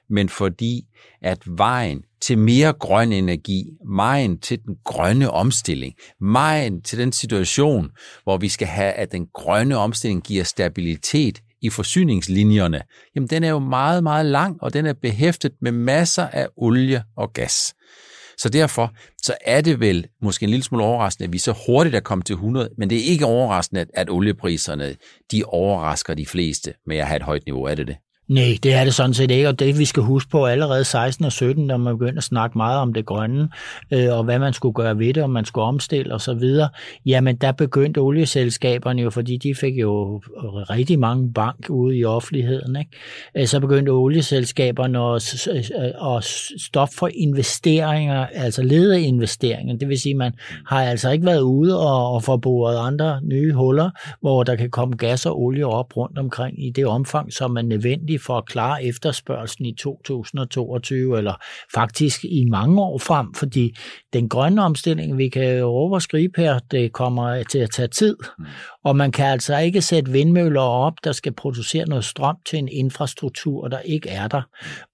men 0.08 0.28
fordi 0.28 0.84
at 1.26 1.42
vejen 1.46 2.02
til 2.20 2.38
mere 2.38 2.72
grøn 2.72 3.12
energi, 3.12 3.64
vejen 3.96 4.40
til 4.40 4.58
den 4.66 4.76
grønne 4.84 5.30
omstilling, 5.30 5.94
vejen 6.20 6.82
til 6.82 6.98
den 6.98 7.12
situation, 7.12 7.90
hvor 8.22 8.36
vi 8.36 8.48
skal 8.48 8.68
have, 8.68 8.92
at 8.92 9.12
den 9.12 9.26
grønne 9.34 9.76
omstilling 9.76 10.22
giver 10.22 10.44
stabilitet 10.44 11.40
i 11.62 11.70
forsyningslinjerne, 11.70 12.82
jamen 13.14 13.28
den 13.28 13.44
er 13.44 13.48
jo 13.48 13.58
meget, 13.58 14.02
meget 14.02 14.26
lang, 14.26 14.62
og 14.62 14.72
den 14.72 14.86
er 14.86 14.92
behæftet 14.92 15.52
med 15.60 15.72
masser 15.72 16.26
af 16.28 16.48
olie 16.56 17.04
og 17.16 17.32
gas. 17.32 17.74
Så 18.38 18.48
derfor 18.48 18.92
så 19.22 19.34
er 19.44 19.60
det 19.60 19.80
vel 19.80 20.06
måske 20.22 20.44
en 20.44 20.50
lille 20.50 20.62
smule 20.62 20.84
overraskende, 20.84 21.26
at 21.26 21.32
vi 21.32 21.38
så 21.38 21.54
hurtigt 21.66 21.94
er 21.94 22.00
kommet 22.00 22.26
til 22.26 22.34
100, 22.34 22.68
men 22.78 22.90
det 22.90 22.98
er 22.98 23.04
ikke 23.04 23.26
overraskende, 23.26 23.86
at 23.94 24.10
oliepriserne 24.10 24.96
de 25.32 25.44
overrasker 25.44 26.14
de 26.14 26.26
fleste 26.26 26.74
med 26.86 26.96
at 26.96 27.06
have 27.06 27.16
et 27.16 27.22
højt 27.22 27.46
niveau. 27.46 27.64
Er 27.64 27.74
det 27.74 27.86
det? 27.86 27.96
Nej, 28.28 28.58
det 28.62 28.74
er 28.74 28.84
det 28.84 28.94
sådan 28.94 29.14
set 29.14 29.30
ikke, 29.30 29.48
og 29.48 29.58
det 29.58 29.78
vi 29.78 29.84
skal 29.84 30.02
huske 30.02 30.30
på 30.30 30.46
allerede 30.46 30.84
16 30.84 31.24
og 31.24 31.32
17, 31.32 31.66
når 31.66 31.76
man 31.76 31.98
begynder 31.98 32.18
at 32.18 32.24
snakke 32.24 32.58
meget 32.58 32.78
om 32.80 32.92
det 32.92 33.06
grønne, 33.06 33.48
øh, 33.90 34.18
og 34.18 34.24
hvad 34.24 34.38
man 34.38 34.52
skulle 34.52 34.74
gøre 34.74 34.98
ved 34.98 35.14
det, 35.14 35.22
om 35.22 35.30
man 35.30 35.44
skulle 35.44 35.64
omstille 35.64 36.14
og 36.14 36.20
så 36.20 36.34
videre, 36.34 36.68
jamen 37.06 37.36
der 37.36 37.52
begyndte 37.52 37.98
olieselskaberne 37.98 39.02
jo, 39.02 39.10
fordi 39.10 39.36
de 39.36 39.54
fik 39.54 39.74
jo 39.74 40.18
rigtig 40.70 40.98
mange 40.98 41.32
bank 41.32 41.70
ude 41.70 41.96
i 41.96 42.04
offentligheden, 42.04 42.76
ikke? 42.76 42.90
Øh, 43.36 43.46
så 43.46 43.60
begyndte 43.60 43.90
olieselskaberne 43.90 44.98
at, 44.98 45.48
øh, 45.54 46.16
at 46.16 46.24
stoppe 46.58 46.94
for 46.94 47.10
investeringer, 47.14 48.26
altså 48.26 48.62
lede 48.62 49.02
investeringer, 49.02 49.76
det 49.76 49.88
vil 49.88 50.00
sige, 50.00 50.14
man 50.14 50.32
har 50.66 50.82
altså 50.82 51.10
ikke 51.10 51.26
været 51.26 51.40
ude 51.40 51.80
og, 51.80 52.12
og 52.12 52.22
forboret 52.22 52.86
andre 52.86 53.20
nye 53.22 53.52
huller, 53.52 53.90
hvor 54.20 54.42
der 54.42 54.56
kan 54.56 54.70
komme 54.70 54.96
gas 54.96 55.26
og 55.26 55.40
olie 55.40 55.66
op 55.66 55.96
rundt 55.96 56.18
omkring 56.18 56.66
i 56.66 56.70
det 56.70 56.86
omfang, 56.86 57.32
som 57.32 57.56
er 57.56 57.62
nødvendigt 57.62 58.15
nødvendig 58.16 58.20
for 58.20 58.38
at 58.38 58.46
klare 58.46 58.84
efterspørgselen 58.84 59.66
i 59.66 59.74
2022, 59.74 61.18
eller 61.18 61.34
faktisk 61.74 62.24
i 62.24 62.44
mange 62.50 62.80
år 62.80 62.98
frem, 62.98 63.34
fordi 63.34 63.76
den 64.12 64.28
grønne 64.28 64.62
omstilling, 64.62 65.18
vi 65.18 65.28
kan 65.28 65.64
overskrive 65.64 66.30
her, 66.36 66.58
det 66.70 66.92
kommer 66.92 67.42
til 67.42 67.58
at 67.58 67.70
tage 67.70 67.88
tid. 67.88 68.16
Mm 68.38 68.44
og 68.86 68.96
man 68.96 69.12
kan 69.12 69.26
altså 69.26 69.58
ikke 69.58 69.82
sætte 69.82 70.12
vindmøller 70.12 70.60
op, 70.60 70.92
der 71.04 71.12
skal 71.12 71.32
producere 71.32 71.88
noget 71.88 72.04
strøm 72.04 72.36
til 72.46 72.58
en 72.58 72.68
infrastruktur, 72.68 73.68
der 73.68 73.78
ikke 73.78 74.08
er 74.08 74.28
der. 74.28 74.42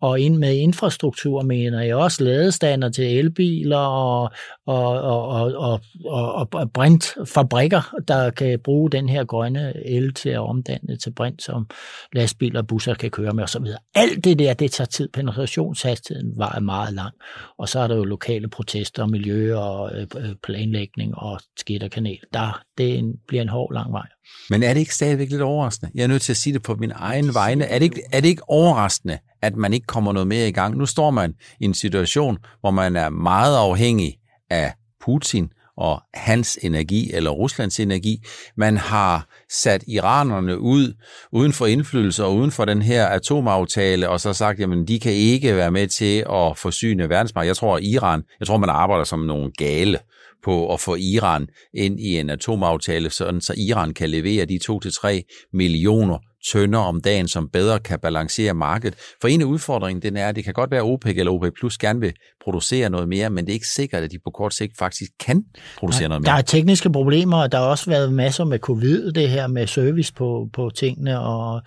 Og 0.00 0.20
ind 0.20 0.36
med 0.36 0.56
infrastruktur 0.56 1.42
mener 1.42 1.82
jeg 1.82 1.96
også 1.96 2.24
ladestander 2.24 2.90
til 2.90 3.18
elbiler 3.18 3.76
og, 3.76 4.30
og, 4.66 5.00
og, 5.00 5.28
og, 5.28 5.52
og, 5.56 5.80
og, 6.06 6.48
og 6.52 6.72
brintfabrikker, 6.72 7.94
der 8.08 8.30
kan 8.30 8.58
bruge 8.64 8.90
den 8.90 9.08
her 9.08 9.24
grønne 9.24 9.86
el 9.86 10.14
til 10.14 10.28
at 10.28 10.40
omdanne 10.40 10.96
til 10.96 11.12
brint, 11.12 11.42
som 11.42 11.66
lastbiler 12.12 12.60
og 12.60 12.66
busser 12.66 12.94
kan 12.94 13.10
køre 13.10 13.32
med 13.32 13.44
osv. 13.44 13.66
Alt 13.94 14.24
det 14.24 14.38
der, 14.38 14.54
det 14.54 14.70
tager 14.70 14.88
tid. 14.88 15.08
Penetrationshastigheden 15.08 16.32
var 16.36 16.60
meget 16.60 16.94
lang. 16.94 17.14
Og 17.58 17.68
så 17.68 17.78
er 17.80 17.86
der 17.86 17.96
jo 17.96 18.04
lokale 18.04 18.48
protester, 18.48 19.06
miljø 19.06 19.56
og 19.56 19.90
øh, 19.94 20.06
planlægning 20.06 20.22
og 20.22 20.36
planlægning 20.42 21.18
og 21.18 21.40
skitterkanal. 21.56 22.18
Der, 22.32 22.62
det 22.78 22.98
en, 22.98 23.12
bliver 23.28 23.42
en 23.42 23.48
hård 23.48 23.74
lang 23.74 23.92
vej. 23.92 24.06
Men 24.50 24.62
er 24.62 24.74
det 24.74 24.80
ikke 24.80 24.94
stadigvæk 24.94 25.30
lidt 25.30 25.42
overraskende? 25.42 25.92
Jeg 25.94 26.02
er 26.02 26.06
nødt 26.06 26.22
til 26.22 26.32
at 26.32 26.36
sige 26.36 26.52
det 26.52 26.62
på 26.62 26.74
min 26.74 26.92
egen 26.94 27.34
vegne. 27.34 27.64
Er 27.64 27.78
det 27.78 27.84
ikke, 27.84 28.02
er 28.12 28.20
det 28.20 28.28
ikke 28.28 28.48
overraskende, 28.48 29.18
at 29.42 29.56
man 29.56 29.72
ikke 29.72 29.86
kommer 29.86 30.12
noget 30.12 30.26
mere 30.26 30.48
i 30.48 30.52
gang? 30.52 30.76
Nu 30.76 30.86
står 30.86 31.10
man 31.10 31.34
i 31.60 31.64
en 31.64 31.74
situation, 31.74 32.38
hvor 32.60 32.70
man 32.70 32.96
er 32.96 33.08
meget 33.08 33.56
afhængig 33.56 34.14
af 34.50 34.72
Putin 35.04 35.48
og 35.76 36.02
hans 36.14 36.58
energi, 36.62 37.12
eller 37.12 37.30
Ruslands 37.30 37.80
energi. 37.80 38.18
Man 38.56 38.76
har 38.76 39.26
sat 39.50 39.84
iranerne 39.88 40.58
ud 40.58 40.94
uden 41.32 41.52
for 41.52 41.66
indflydelse 41.66 42.24
og 42.24 42.34
uden 42.34 42.50
for 42.50 42.64
den 42.64 42.82
her 42.82 43.06
atomaftale, 43.06 44.08
og 44.08 44.20
så 44.20 44.32
sagt, 44.32 44.60
jamen 44.60 44.88
de 44.88 45.00
kan 45.00 45.12
ikke 45.12 45.56
være 45.56 45.70
med 45.70 45.86
til 45.88 46.24
at 46.32 46.58
forsyne 46.58 47.08
verdensmarkedet. 47.08 47.48
Jeg 47.48 47.56
tror, 47.56 47.76
at 47.76 47.84
Iran, 47.84 48.22
jeg 48.40 48.46
tror, 48.46 48.56
man 48.56 48.70
arbejder 48.70 49.04
som 49.04 49.20
nogle 49.20 49.52
gale 49.58 49.98
på 50.44 50.72
at 50.74 50.80
få 50.80 50.96
Iran 50.96 51.48
ind 51.74 52.00
i 52.00 52.18
en 52.18 52.30
atomaftale, 52.30 53.10
sådan 53.10 53.40
så 53.40 53.54
Iran 53.68 53.94
kan 53.94 54.10
levere 54.10 54.44
de 54.44 54.58
2-3 54.64 55.48
millioner 55.52 56.18
tønder 56.50 56.78
om 56.78 57.00
dagen, 57.00 57.28
som 57.28 57.48
bedre 57.48 57.78
kan 57.78 57.98
balancere 57.98 58.54
markedet. 58.54 58.98
For 59.20 59.28
en 59.28 59.40
af 59.40 59.44
udfordringen, 59.44 60.02
den 60.02 60.16
er, 60.16 60.28
at 60.28 60.36
det 60.36 60.44
kan 60.44 60.52
godt 60.52 60.70
være, 60.70 60.80
at 60.80 60.86
OPEC 60.86 61.18
eller 61.18 61.32
OPEC 61.32 61.52
Plus 61.58 61.78
gerne 61.78 62.00
vil 62.00 62.12
producere 62.44 62.90
noget 62.90 63.08
mere, 63.08 63.30
men 63.30 63.44
det 63.44 63.52
er 63.52 63.54
ikke 63.54 63.68
sikkert, 63.68 64.02
at 64.02 64.10
de 64.10 64.18
på 64.24 64.30
kort 64.30 64.54
sigt 64.54 64.78
faktisk 64.78 65.10
kan 65.20 65.44
producere 65.78 66.02
der, 66.02 66.08
noget 66.08 66.22
mere. 66.22 66.32
Der 66.32 66.38
er 66.38 66.42
tekniske 66.42 66.92
problemer, 66.92 67.36
og 67.36 67.52
der 67.52 67.58
har 67.58 67.64
også 67.64 67.90
været 67.90 68.12
masser 68.12 68.44
med 68.44 68.58
covid, 68.58 69.12
det 69.12 69.28
her 69.28 69.46
med 69.46 69.66
service 69.66 70.12
på, 70.14 70.48
på 70.52 70.70
tingene, 70.74 71.20
og 71.20 71.62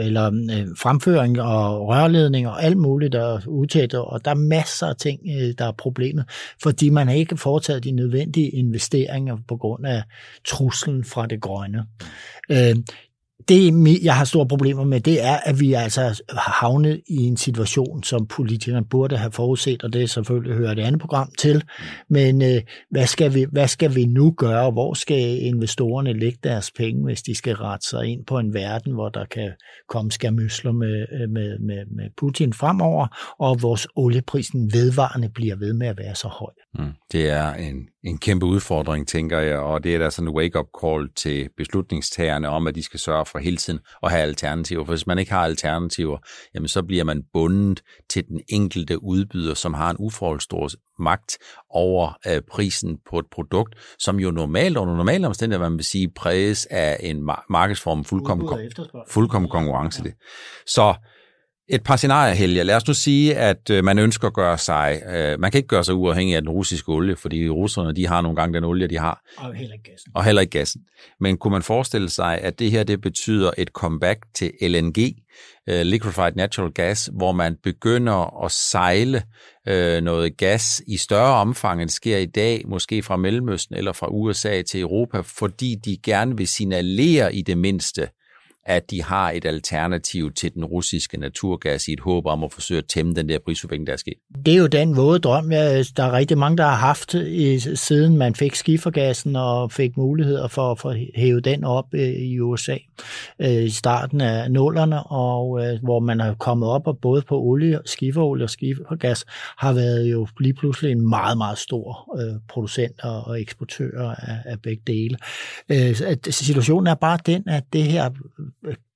eller, 0.00 0.26
øh, 0.26 0.66
fremføring 0.78 1.40
og 1.40 1.88
rørledning 1.88 2.48
og 2.48 2.62
alt 2.62 2.78
muligt, 2.78 3.12
der 3.12 3.36
er 3.36 3.40
utæt, 3.46 3.94
og 3.94 4.24
der 4.24 4.30
er 4.30 4.34
masser 4.34 4.86
af 4.86 4.96
ting, 4.96 5.20
øh, 5.36 5.54
der 5.58 5.64
er 5.64 5.72
problemet, 5.72 6.24
fordi 6.62 6.90
man 6.90 7.08
har 7.08 7.14
ikke 7.14 7.36
foretaget 7.36 7.84
de 7.84 7.90
nødvendige 7.90 8.48
investeringer 8.48 9.36
på 9.48 9.56
grund 9.56 9.86
af 9.86 10.02
truslen 10.44 11.04
fra 11.04 11.26
det 11.26 11.40
grønne. 11.40 11.84
Øh, 12.50 12.76
det, 13.50 14.04
jeg 14.04 14.16
har 14.16 14.24
store 14.24 14.48
problemer 14.48 14.84
med, 14.84 15.00
det 15.00 15.24
er, 15.24 15.36
at 15.44 15.60
vi 15.60 15.72
altså 15.72 16.22
har 16.28 16.52
havnet 16.60 17.00
i 17.06 17.16
en 17.16 17.36
situation, 17.36 18.02
som 18.02 18.26
politikerne 18.26 18.84
burde 18.84 19.16
have 19.16 19.32
forudset, 19.32 19.82
og 19.82 19.92
det 19.92 20.02
er 20.02 20.06
selvfølgelig 20.06 20.56
hører 20.56 20.74
det 20.74 20.82
andet 20.82 21.00
program 21.00 21.32
til. 21.38 21.64
Men 22.08 22.42
øh, 22.42 22.60
hvad, 22.90 23.06
skal 23.06 23.34
vi, 23.34 23.46
hvad 23.52 23.68
skal 23.68 23.94
vi 23.94 24.06
nu 24.06 24.34
gøre? 24.36 24.70
Hvor 24.70 24.94
skal 24.94 25.42
investorerne 25.42 26.12
lægge 26.12 26.38
deres 26.44 26.70
penge, 26.70 27.04
hvis 27.04 27.22
de 27.22 27.34
skal 27.34 27.54
rette 27.54 27.88
sig 27.88 28.06
ind 28.06 28.24
på 28.26 28.38
en 28.38 28.54
verden, 28.54 28.92
hvor 28.92 29.08
der 29.08 29.24
kan 29.24 29.50
komme 29.88 30.12
skærmysler 30.12 30.72
med, 30.72 31.06
øh, 31.12 31.30
med, 31.30 31.58
med, 31.58 31.86
med 31.96 32.10
Putin 32.16 32.52
fremover, 32.52 33.06
og 33.38 33.62
vores 33.62 33.88
olieprisen 33.96 34.72
vedvarende 34.72 35.28
bliver 35.28 35.56
ved 35.56 35.72
med 35.72 35.86
at 35.86 35.98
være 35.98 36.14
så 36.14 36.28
høj? 36.28 36.52
Mm. 36.74 36.92
Det 37.12 37.30
er 37.30 37.52
en, 37.54 37.76
en 38.04 38.18
kæmpe 38.18 38.46
udfordring, 38.46 39.08
tænker 39.08 39.38
jeg, 39.38 39.58
og 39.58 39.84
det 39.84 39.94
er 39.94 39.98
da 39.98 40.10
sådan 40.10 40.28
en 40.28 40.34
wake-up 40.34 40.66
call 40.82 41.08
til 41.16 41.48
beslutningstagerne 41.56 42.48
om, 42.48 42.66
at 42.66 42.74
de 42.74 42.82
skal 42.82 43.00
sørge 43.00 43.26
for 43.26 43.38
hele 43.38 43.56
tiden 43.56 43.80
at 44.02 44.10
have 44.10 44.22
alternativer. 44.22 44.84
For 44.84 44.92
hvis 44.92 45.06
man 45.06 45.18
ikke 45.18 45.32
har 45.32 45.44
alternativer, 45.44 46.18
jamen 46.54 46.68
så 46.68 46.82
bliver 46.82 47.04
man 47.04 47.22
bundet 47.32 47.82
til 48.10 48.28
den 48.28 48.40
enkelte 48.48 49.02
udbyder, 49.02 49.54
som 49.54 49.74
har 49.74 49.90
en 49.90 49.96
uforholdstor 49.98 50.70
magt 50.98 51.38
over 51.70 52.18
øh, 52.26 52.42
prisen 52.50 52.98
på 53.10 53.18
et 53.18 53.26
produkt, 53.32 53.74
som 53.98 54.20
jo 54.20 54.30
normalt, 54.30 54.76
under 54.76 54.96
normale 54.96 55.26
omstændigheder, 55.26 55.68
man 55.70 55.76
vil 55.76 55.84
sige, 55.84 56.10
præges 56.16 56.66
af 56.66 56.96
en 57.00 57.30
markedsform 57.50 58.04
fuldkommen, 58.04 58.48
fuldkommen 59.08 59.50
konkurrence. 59.50 60.02
Ja. 60.04 60.10
Så 60.66 60.94
et 61.72 61.82
par 61.82 61.96
scenarier, 61.96 62.34
Helge. 62.34 62.62
Lad 62.62 62.76
os 62.76 62.86
nu 62.86 62.94
sige, 62.94 63.36
at 63.36 63.70
øh, 63.70 63.84
man 63.84 63.98
ønsker 63.98 64.28
at 64.28 64.34
gøre 64.34 64.58
sig... 64.58 65.02
Øh, 65.14 65.40
man 65.40 65.50
kan 65.50 65.58
ikke 65.58 65.68
gøre 65.68 65.84
sig 65.84 65.94
uafhængig 65.94 66.36
af 66.36 66.42
den 66.42 66.50
russiske 66.50 66.88
olie, 66.88 67.16
fordi 67.16 67.48
russerne 67.48 67.92
de 67.92 68.06
har 68.06 68.20
nogle 68.20 68.36
gange 68.36 68.54
den 68.54 68.64
olie, 68.64 68.86
de 68.86 68.98
har. 68.98 69.22
Og 69.36 69.54
heller 69.54 69.74
ikke 69.74 69.90
gassen. 69.90 70.12
Og 70.14 70.24
heller 70.24 70.40
ikke 70.40 70.58
gassen. 70.58 70.82
Men 71.20 71.38
kunne 71.38 71.52
man 71.52 71.62
forestille 71.62 72.10
sig, 72.10 72.38
at 72.40 72.58
det 72.58 72.70
her 72.70 72.84
det 72.84 73.00
betyder 73.00 73.50
et 73.58 73.68
comeback 73.68 74.18
til 74.34 74.52
LNG, 74.62 74.98
øh, 75.68 75.80
Liquefied 75.80 76.32
Natural 76.36 76.70
Gas, 76.70 77.10
hvor 77.12 77.32
man 77.32 77.56
begynder 77.62 78.44
at 78.44 78.52
sejle 78.52 79.22
øh, 79.68 80.02
noget 80.02 80.36
gas 80.36 80.82
i 80.86 80.96
større 80.96 81.34
omfang, 81.34 81.82
end 81.82 81.90
sker 81.90 82.18
i 82.18 82.26
dag, 82.26 82.62
måske 82.66 83.02
fra 83.02 83.16
Mellemøsten 83.16 83.76
eller 83.76 83.92
fra 83.92 84.06
USA 84.10 84.62
til 84.62 84.80
Europa, 84.80 85.20
fordi 85.20 85.74
de 85.84 85.96
gerne 86.02 86.36
vil 86.36 86.48
signalere 86.48 87.34
i 87.34 87.42
det 87.42 87.58
mindste, 87.58 88.08
at 88.70 88.90
de 88.90 89.02
har 89.02 89.30
et 89.30 89.44
alternativ 89.44 90.32
til 90.32 90.54
den 90.54 90.64
russiske 90.64 91.20
naturgas 91.20 91.88
i 91.88 91.92
et 91.92 92.00
håb 92.00 92.26
om 92.26 92.44
at 92.44 92.52
forsøge 92.52 92.78
at 92.78 92.86
tæmme 92.86 93.14
den 93.14 93.28
der 93.28 93.38
prisudvikling, 93.38 93.86
der 93.86 93.92
er 93.92 93.96
sket? 93.96 94.14
Det 94.46 94.54
er 94.54 94.58
jo 94.58 94.66
den 94.66 94.96
våde 94.96 95.18
drøm, 95.18 95.52
jeg, 95.52 95.84
der 95.96 96.04
er 96.04 96.12
rigtig 96.12 96.38
mange, 96.38 96.56
der 96.56 96.64
har 96.64 96.76
haft, 96.76 97.10
siden 97.74 98.16
man 98.16 98.34
fik 98.34 98.54
skifergassen 98.54 99.36
og 99.36 99.72
fik 99.72 99.96
muligheder 99.96 100.48
for, 100.48 100.74
for 100.74 100.90
at 100.90 100.96
hæve 101.14 101.40
den 101.40 101.64
op 101.64 101.84
øh, 101.94 102.00
i 102.00 102.40
USA 102.40 102.76
øh, 103.38 103.64
i 103.64 103.70
starten 103.70 104.20
af 104.20 104.50
nullerne, 104.50 105.02
og 105.02 105.64
øh, 105.64 105.82
hvor 105.82 106.00
man 106.00 106.20
er 106.20 106.34
kommet 106.34 106.68
op 106.68 106.86
og 106.86 106.98
både 106.98 107.22
på 107.22 107.40
olie, 107.40 107.78
skiferolie 107.84 108.44
og 108.44 108.50
skifergas 108.50 109.24
har 109.58 109.72
været 109.72 110.10
jo 110.10 110.26
lige 110.40 110.54
pludselig 110.54 110.92
en 110.92 111.08
meget, 111.08 111.38
meget 111.38 111.58
stor 111.58 112.16
producent 112.48 113.00
og 113.02 113.40
eksportør 113.40 114.10
af, 114.10 114.36
af 114.44 114.62
begge 114.62 114.82
dele. 114.86 115.16
situationen 116.30 116.86
er 116.86 116.94
bare 116.94 117.18
den, 117.26 117.48
at 117.48 117.64
det 117.72 117.82
her 117.82 118.10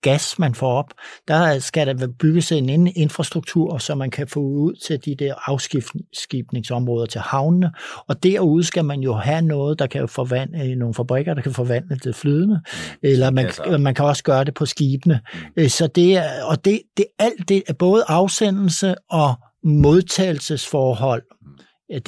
gas, 0.02 0.38
man 0.38 0.54
får 0.54 0.72
op, 0.72 0.90
der 1.28 1.58
skal 1.58 1.98
der 1.98 2.08
bygges 2.18 2.52
en 2.52 2.86
infrastruktur, 2.86 3.78
så 3.78 3.94
man 3.94 4.10
kan 4.10 4.28
få 4.28 4.40
ud 4.40 4.74
til 4.86 5.04
de 5.04 5.14
der 5.14 5.34
afskibningsområder 5.46 7.06
til 7.06 7.20
havnene, 7.20 7.72
og 8.08 8.22
derude 8.22 8.64
skal 8.64 8.84
man 8.84 9.00
jo 9.00 9.14
have 9.14 9.42
noget, 9.42 9.78
der 9.78 9.86
kan 9.86 10.08
forvandle, 10.08 10.74
nogle 10.74 10.94
fabrikker, 10.94 11.34
der 11.34 11.42
kan 11.42 11.52
forvandle 11.52 11.96
det 11.96 12.16
flydende, 12.16 12.60
mm. 12.64 12.98
eller 13.02 13.30
man, 13.30 13.50
man 13.80 13.94
kan 13.94 14.04
også 14.04 14.22
gøre 14.22 14.44
det 14.44 14.54
på 14.54 14.66
skibene. 14.66 15.20
Mm. 15.34 15.40
Øh, 15.56 15.68
så 15.68 15.86
det 15.86 16.16
er, 16.16 16.44
og 16.44 16.64
det, 16.64 16.80
det, 16.96 17.06
alt 17.18 17.48
det 17.48 17.62
er 17.68 17.72
både 17.72 18.04
afsendelse 18.08 18.94
og 19.10 19.34
modtagelsesforhold, 19.64 21.22
Øh, 21.92 22.00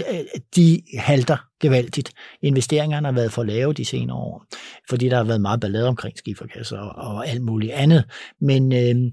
de 0.56 0.82
halter 0.98 1.36
gevaldigt. 1.60 2.12
Investeringerne 2.42 3.06
har 3.06 3.12
været 3.12 3.32
for 3.32 3.42
lave 3.44 3.72
de 3.72 3.84
senere 3.84 4.16
år, 4.16 4.44
fordi 4.88 5.08
der 5.08 5.16
har 5.16 5.24
været 5.24 5.40
meget 5.40 5.60
ballade 5.60 5.88
omkring 5.88 6.18
skiferkasser 6.18 6.78
og, 6.78 7.14
og 7.14 7.28
alt 7.28 7.42
muligt 7.42 7.72
andet. 7.72 8.04
Men 8.40 8.72
øh, 8.72 9.12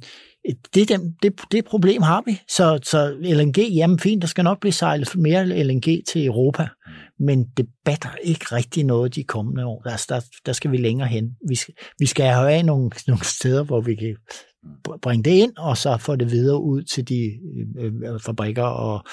det, 0.76 0.90
det, 0.90 1.14
det, 1.24 1.42
det 1.52 1.66
problem 1.66 2.02
har 2.02 2.24
vi. 2.26 2.42
Så, 2.48 2.80
så 2.84 3.16
LNG, 3.22 3.58
jamen 3.58 4.00
fint, 4.00 4.22
der 4.22 4.28
skal 4.28 4.44
nok 4.44 4.60
blive 4.60 4.74
sejlet 4.74 5.16
mere 5.16 5.64
LNG 5.64 6.02
til 6.08 6.26
Europa, 6.26 6.68
mm 6.88 6.94
men 7.26 7.46
det 7.58 7.68
batter 7.86 8.16
ikke 8.24 8.46
rigtig 8.52 8.84
noget 8.84 9.16
de 9.16 9.24
kommende 9.24 9.66
år. 9.66 9.82
Der, 9.82 10.06
der, 10.10 10.22
der 10.46 10.54
skal 10.54 10.72
vi 10.72 10.78
længere 10.78 11.08
hen. 11.08 11.36
Vi 11.48 11.56
skal, 11.56 11.74
vi 12.00 12.06
skal 12.06 12.26
have 12.26 12.52
af 12.52 12.66
nogle, 12.66 12.92
nogle 13.08 13.26
steder, 13.26 13.64
hvor 13.64 13.82
vi 13.82 13.96
kan 13.96 14.16
bringe 15.02 15.24
det 15.24 15.32
ind, 15.32 15.58
og 15.58 15.78
så 15.78 15.98
få 15.98 16.16
det 16.16 16.32
videre 16.32 16.62
ud 16.62 16.84
til 16.84 17.10
de 17.10 17.32
øh, 17.80 17.86
øh, 17.86 18.14
øh, 18.14 18.20
fabrikker 18.20 18.64
og, 18.64 19.04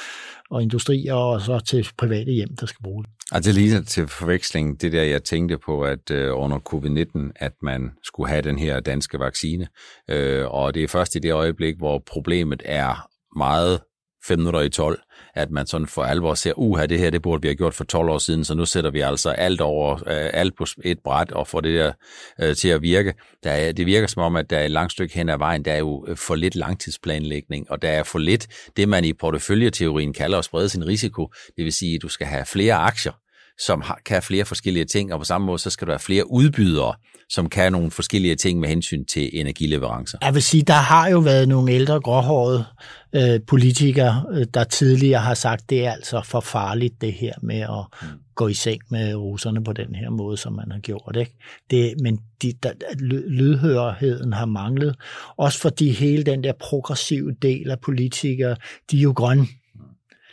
og 0.51 0.63
industrier, 0.63 1.15
og 1.15 1.41
så 1.41 1.61
til 1.61 1.89
private 1.99 2.33
hjem, 2.33 2.57
der 2.57 2.67
skal 2.67 2.83
bruge 2.83 3.05
det. 3.05 3.13
Og 3.33 3.45
det 3.45 3.55
ligner 3.55 3.83
til 3.83 4.09
forveksling, 4.09 4.81
det 4.81 4.93
der 4.93 5.03
jeg 5.03 5.25
tænkte 5.25 5.59
på, 5.59 5.83
at 5.83 6.11
øh, 6.11 6.37
under 6.37 6.59
covid-19, 6.59 7.33
at 7.37 7.53
man 7.63 7.91
skulle 8.05 8.29
have 8.29 8.43
den 8.43 8.59
her 8.59 8.81
danske 8.81 9.19
vaccine, 9.19 9.69
øh, 10.09 10.47
og 10.47 10.75
det 10.75 10.83
er 10.83 10.89
først 10.89 11.15
i 11.15 11.19
det 11.19 11.33
øjeblik, 11.33 11.77
hvor 11.79 12.03
problemet 12.07 12.63
er 12.65 13.09
meget 13.37 13.81
5 14.25 14.39
minutter 14.39 14.61
i 14.61 14.69
12, 14.69 15.01
at 15.35 15.51
man 15.51 15.67
sådan 15.67 15.87
for 15.87 16.03
alvor 16.03 16.35
ser, 16.35 16.53
uha, 16.57 16.87
det 16.87 16.99
her, 16.99 17.11
det 17.11 17.23
burde 17.23 17.43
vi 17.43 17.49
have 17.49 17.57
gjort 17.57 17.75
for 17.75 17.85
12 17.85 18.09
år 18.09 18.19
siden, 18.19 18.45
så 18.45 18.55
nu 18.55 18.67
sætter 18.67 18.91
vi 18.91 19.01
altså 19.01 19.31
alt 19.31 19.61
over, 19.61 19.95
øh, 19.95 20.31
alt 20.33 20.57
på 20.57 20.67
et 20.85 20.99
bræt 21.05 21.33
og 21.33 21.49
får 21.49 21.61
det 21.61 21.79
der 21.79 21.93
øh, 22.41 22.57
til 22.57 22.69
at 22.69 22.83
virke. 22.83 23.15
Der 23.45 23.51
er, 23.51 23.73
det 23.73 23.87
virker 23.87 24.07
som 24.07 24.23
om, 24.23 24.37
at 24.37 24.51
der 24.51 24.59
er 24.59 24.65
et 24.65 24.71
langt 24.71 24.93
stykke 24.93 25.15
hen 25.15 25.29
ad 25.29 25.39
vejen, 25.39 25.65
der 25.65 25.73
er 25.73 25.79
jo 25.79 26.07
øh, 26.09 26.17
for 26.17 26.35
lidt 26.35 26.57
langtidsplanlægning, 26.57 27.71
og 27.71 27.83
der 27.83 27.89
er 27.89 28.03
for 28.03 28.19
lidt 28.19 28.47
det, 28.77 28.89
man 28.89 29.05
i 29.05 29.13
porteføljeteorien 29.13 30.13
kalder 30.13 30.39
at 30.39 30.45
sprede 30.45 30.69
sin 30.69 30.87
risiko. 30.87 31.33
Det 31.57 31.65
vil 31.65 31.73
sige, 31.73 31.95
at 31.95 32.03
du 32.03 32.09
skal 32.09 32.27
have 32.27 32.47
flere 32.47 32.75
aktier, 32.75 33.13
som 33.67 33.81
har, 33.81 34.01
kan 34.05 34.23
flere 34.23 34.45
forskellige 34.45 34.85
ting, 34.85 35.13
og 35.13 35.19
på 35.19 35.25
samme 35.25 35.47
måde, 35.47 35.59
så 35.59 35.71
skal 35.71 35.87
der 35.87 35.93
være 35.93 36.01
flere 36.01 36.31
udbydere, 36.31 36.95
som 37.29 37.49
kan 37.49 37.73
nogle 37.73 37.91
forskellige 37.91 38.37
ting 38.37 38.61
med 38.61 38.69
hensyn 38.69 39.05
til 39.05 39.31
energileverancer. 39.33 40.19
Jeg 40.23 40.35
vil 40.35 40.43
sige, 40.43 40.63
der 40.63 40.73
har 40.75 41.09
jo 41.09 41.19
været 41.19 41.49
nogle 41.49 41.73
ældre 41.73 42.01
gråhårede 42.01 42.65
øh, 43.13 43.41
politikere, 43.47 44.25
øh, 44.33 44.47
der 44.55 44.65
tidligere 44.65 45.21
har 45.21 45.35
sagt, 45.35 45.71
det 45.71 45.87
er 45.87 45.93
altså 45.93 46.23
for 46.25 46.41
farligt 46.41 47.01
det 47.01 47.13
her 47.13 47.33
med 47.43 47.61
at 47.61 47.85
mm. 48.03 48.09
gå 48.35 48.49
i 48.49 48.55
seng 48.55 48.81
med 48.91 49.15
russerne 49.15 49.65
på 49.65 49.73
den 49.73 49.95
her 49.95 50.11
måde, 50.11 50.37
som 50.37 50.53
man 50.53 50.73
har 50.73 50.79
gjort. 50.79 51.17
Ikke? 51.17 51.37
Det, 51.71 51.95
men 52.03 52.19
de, 52.43 52.53
der, 52.63 52.73
lydhørigheden 53.29 54.33
har 54.33 54.47
manglet, 54.47 54.97
også 55.37 55.59
fordi 55.59 55.91
hele 55.91 56.23
den 56.23 56.45
der 56.45 56.53
progressive 56.61 57.33
del 57.43 57.71
af 57.71 57.81
politikere, 57.81 58.57
de 58.91 58.99
er 58.99 59.03
jo 59.03 59.13
grønne. 59.17 59.47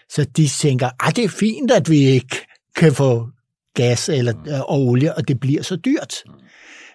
Så 0.10 0.24
de 0.38 0.48
tænker, 0.48 1.08
at 1.08 1.16
det 1.16 1.24
er 1.24 1.30
fint, 1.30 1.72
at 1.72 1.90
vi 1.90 1.98
ikke 1.98 2.48
kan 2.78 2.94
få 2.94 3.30
gas 3.74 4.10
eller 4.10 4.34
mm. 4.34 4.52
og 4.68 4.82
olie, 4.82 5.16
og 5.16 5.28
det 5.28 5.40
bliver 5.40 5.62
så 5.62 5.76
dyrt. 5.76 6.24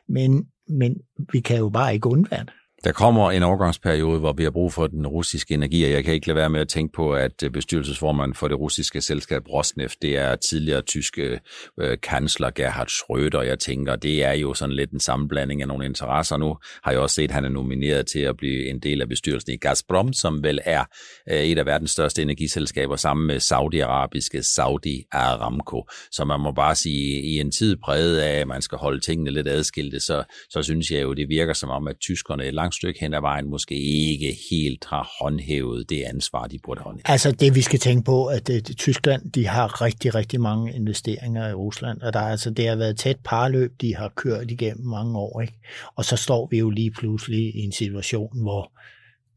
Men, 0.09 0.47
men 0.69 0.97
vi 1.33 1.41
kan 1.41 1.59
jo 1.59 1.69
bare 1.69 1.95
ikke 1.95 2.09
undvære 2.09 2.45
det. 2.45 2.53
Der 2.85 2.93
kommer 2.93 3.31
en 3.31 3.43
overgangsperiode, 3.43 4.21
hvor 4.21 4.33
vi 4.33 4.43
har 4.43 4.51
brug 4.51 4.73
for 4.73 4.87
den 4.87 5.07
russiske 5.07 5.55
energi, 5.55 5.85
og 5.85 5.91
jeg 5.91 6.05
kan 6.05 6.15
ikke 6.15 6.27
lade 6.27 6.37
være 6.37 6.51
med 6.51 6.61
at 6.61 6.69
tænke 6.69 6.93
på, 6.93 7.13
at 7.13 7.43
øh, 7.43 7.51
bestyrelsesformanden 7.51 8.35
for 8.35 8.49
det 8.49 8.59
russiske 8.59 9.01
selskab 9.01 9.43
Rosneft, 9.49 10.03
det 10.03 10.17
er 10.17 10.37
tidligere 10.37 10.83
tyske 10.83 11.41
øh, 11.81 11.99
kansler 12.03 12.51
Gerhard 12.51 12.89
Schröder. 12.89 13.41
Jeg 13.41 13.59
tænker, 13.59 13.97
det 13.97 14.25
er 14.25 14.33
jo 14.33 14.55
sådan 14.55 14.75
lidt 14.75 14.91
en 14.91 15.01
sammenblanding 15.01 15.63
af 15.63 15.69
nogle 15.69 15.85
interesser. 15.85 16.37
Nu 16.37 16.57
har 16.85 16.93
jeg 16.93 17.01
også 17.01 17.15
set, 17.15 17.25
at 17.25 17.31
han 17.31 17.45
er 17.45 17.49
nomineret 17.49 18.07
til 18.07 18.19
at 18.19 18.37
blive 18.37 18.71
en 18.71 18.81
del 18.81 19.03
af 19.03 19.09
bestyrelsen 19.09 19.53
i 19.53 19.57
Gazprom, 19.57 20.13
som 20.13 20.43
vel 20.43 20.61
er 20.65 20.85
øh, 21.31 21.41
et 21.41 21.59
af 21.59 21.67
verdens 21.67 21.91
største 21.91 22.23
energiselskaber, 22.23 22.97
sammen 22.97 23.27
med 23.27 23.41
saudiarabiske 23.41 24.43
Saudi 24.43 25.05
Aramco. 25.13 25.89
Så 26.11 26.25
man 26.25 26.41
må 26.41 26.53
bare 26.53 26.75
sige, 26.75 27.23
i 27.23 27.41
en 27.41 27.51
tid 27.51 27.77
præget 27.77 28.19
af, 28.19 28.41
at 28.41 28.49
man 28.49 28.63
skal 28.63 28.79
holde 28.79 29.01
tingene 29.01 29.31
lidt 29.31 29.49
adskilte, 29.49 30.01
så, 30.01 30.25
så 30.51 30.63
synes 30.63 30.91
jeg 30.91 31.03
jo, 31.03 31.13
det 31.15 31.29
virker 31.29 31.53
som 31.53 31.71
om, 31.71 31.89
at 31.89 31.97
tyskerne 32.01 32.51
langt 32.51 32.72
langt 32.73 32.77
stykke 32.77 33.01
hen 33.01 33.15
ad 33.15 33.21
vejen 33.21 33.51
måske 33.51 33.75
ikke 33.75 34.37
helt 34.51 34.85
har 34.85 35.17
håndhævet 35.21 35.91
det 35.91 36.03
ansvar, 36.03 36.47
de 36.47 36.59
burde 36.59 36.81
håndhæve. 36.81 37.03
Altså 37.11 37.33
det, 37.33 37.55
vi 37.55 37.63
skal 37.63 37.79
tænke 37.79 38.05
på, 38.05 38.27
at 38.27 38.47
det, 38.47 38.69
det, 38.69 38.77
Tyskland, 38.77 39.33
de 39.33 39.47
har 39.47 39.81
rigtig, 39.81 40.15
rigtig 40.15 40.41
mange 40.41 40.75
investeringer 40.75 41.49
i 41.49 41.53
Rusland, 41.53 42.01
og 42.01 42.13
der, 42.13 42.21
altså, 42.21 42.51
det 42.51 42.69
har 42.69 42.77
været 42.77 42.97
tæt 42.99 43.17
parløb, 43.25 43.81
de 43.81 43.97
har 43.97 44.09
kørt 44.09 44.51
igennem 44.51 44.87
mange 44.87 45.19
år, 45.19 45.41
ikke? 45.41 45.55
og 45.97 46.05
så 46.05 46.17
står 46.17 46.49
vi 46.51 46.59
jo 46.59 46.71
lige 46.71 46.91
pludselig 46.91 47.55
i 47.55 47.61
en 47.61 47.73
situation, 47.73 48.43
hvor 48.43 48.73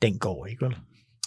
den 0.01 0.19
går, 0.19 0.45
ikke 0.45 0.65
vel? 0.65 0.75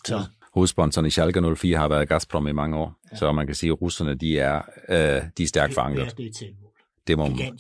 Så. 0.07 0.25
Hovedsponsoren 0.55 1.07
i 1.07 1.11
Schalke 1.11 1.57
04 1.57 1.79
har 1.79 1.89
været 1.89 2.09
Gazprom 2.09 2.47
i 2.47 2.53
mange 2.53 2.77
år, 2.77 2.95
ja. 3.13 3.17
så 3.17 3.33
man 3.33 3.47
kan 3.47 3.55
sige, 3.55 3.71
at 3.71 3.83
russerne 3.83 4.15
de 4.15 4.39
er, 4.39 4.63
øh, 4.89 5.23
de 5.39 5.43
er 5.43 5.47
stærkt 5.47 5.75
fanget. 5.75 6.17
Det, 6.17 6.19
det, 6.19 6.47
det, 7.07 7.19
må 7.19 7.27
man, 7.29 7.59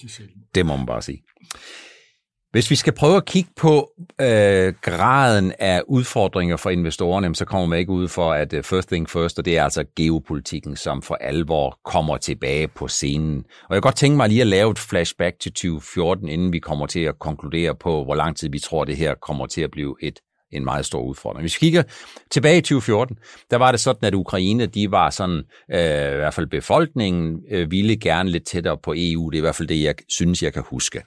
det 0.54 0.66
må 0.66 0.76
man 0.76 0.86
bare 0.86 1.02
sige. 1.02 1.22
Hvis 2.50 2.70
vi 2.70 2.76
skal 2.76 2.92
prøve 2.92 3.16
at 3.16 3.24
kigge 3.24 3.50
på 3.56 3.90
øh, 4.20 4.74
graden 4.82 5.52
af 5.58 5.82
udfordringer 5.88 6.56
for 6.56 6.70
investorerne, 6.70 7.34
så 7.34 7.44
kommer 7.44 7.66
man 7.66 7.78
ikke 7.78 7.92
ud 7.92 8.08
for, 8.08 8.32
at 8.32 8.52
øh, 8.52 8.64
first 8.64 8.88
thing 8.88 9.10
first, 9.10 9.38
og 9.38 9.44
det 9.44 9.58
er 9.58 9.64
altså 9.64 9.84
geopolitikken, 9.96 10.76
som 10.76 11.02
for 11.02 11.14
alvor 11.14 11.78
kommer 11.84 12.16
tilbage 12.16 12.68
på 12.68 12.88
scenen. 12.88 13.38
Og 13.38 13.74
jeg 13.74 13.76
kan 13.76 13.80
godt 13.80 13.96
tænke 13.96 14.16
mig 14.16 14.28
lige 14.28 14.40
at 14.40 14.46
lave 14.46 14.70
et 14.70 14.78
flashback 14.78 15.40
til 15.40 15.52
2014, 15.52 16.28
inden 16.28 16.52
vi 16.52 16.58
kommer 16.58 16.86
til 16.86 17.00
at 17.00 17.18
konkludere 17.18 17.74
på, 17.74 18.04
hvor 18.04 18.14
lang 18.14 18.36
tid 18.36 18.48
vi 18.50 18.58
tror, 18.58 18.84
det 18.84 18.96
her 18.96 19.14
kommer 19.14 19.46
til 19.46 19.60
at 19.60 19.70
blive 19.70 19.96
et 20.02 20.20
en 20.52 20.64
meget 20.64 20.86
stor 20.86 21.02
udfordring. 21.02 21.42
Hvis 21.42 21.62
vi 21.62 21.66
kigger 21.66 21.82
tilbage 22.30 22.58
i 22.58 22.60
2014, 22.60 23.16
der 23.50 23.56
var 23.56 23.70
det 23.70 23.80
sådan, 23.80 24.06
at 24.06 24.14
Ukraine, 24.14 24.66
de 24.66 24.90
var 24.90 25.10
sådan, 25.10 25.42
øh, 25.72 26.12
i 26.12 26.16
hvert 26.16 26.34
fald 26.34 26.46
befolkningen, 26.46 27.40
øh, 27.50 27.70
ville 27.70 27.96
gerne 27.96 28.30
lidt 28.30 28.46
tættere 28.46 28.78
på 28.82 28.94
EU. 28.96 29.30
Det 29.30 29.36
er 29.36 29.40
i 29.40 29.40
hvert 29.40 29.54
fald 29.54 29.68
det, 29.68 29.82
jeg 29.82 29.94
synes, 30.08 30.42
jeg 30.42 30.52
kan 30.52 30.62
huske. 30.66 31.02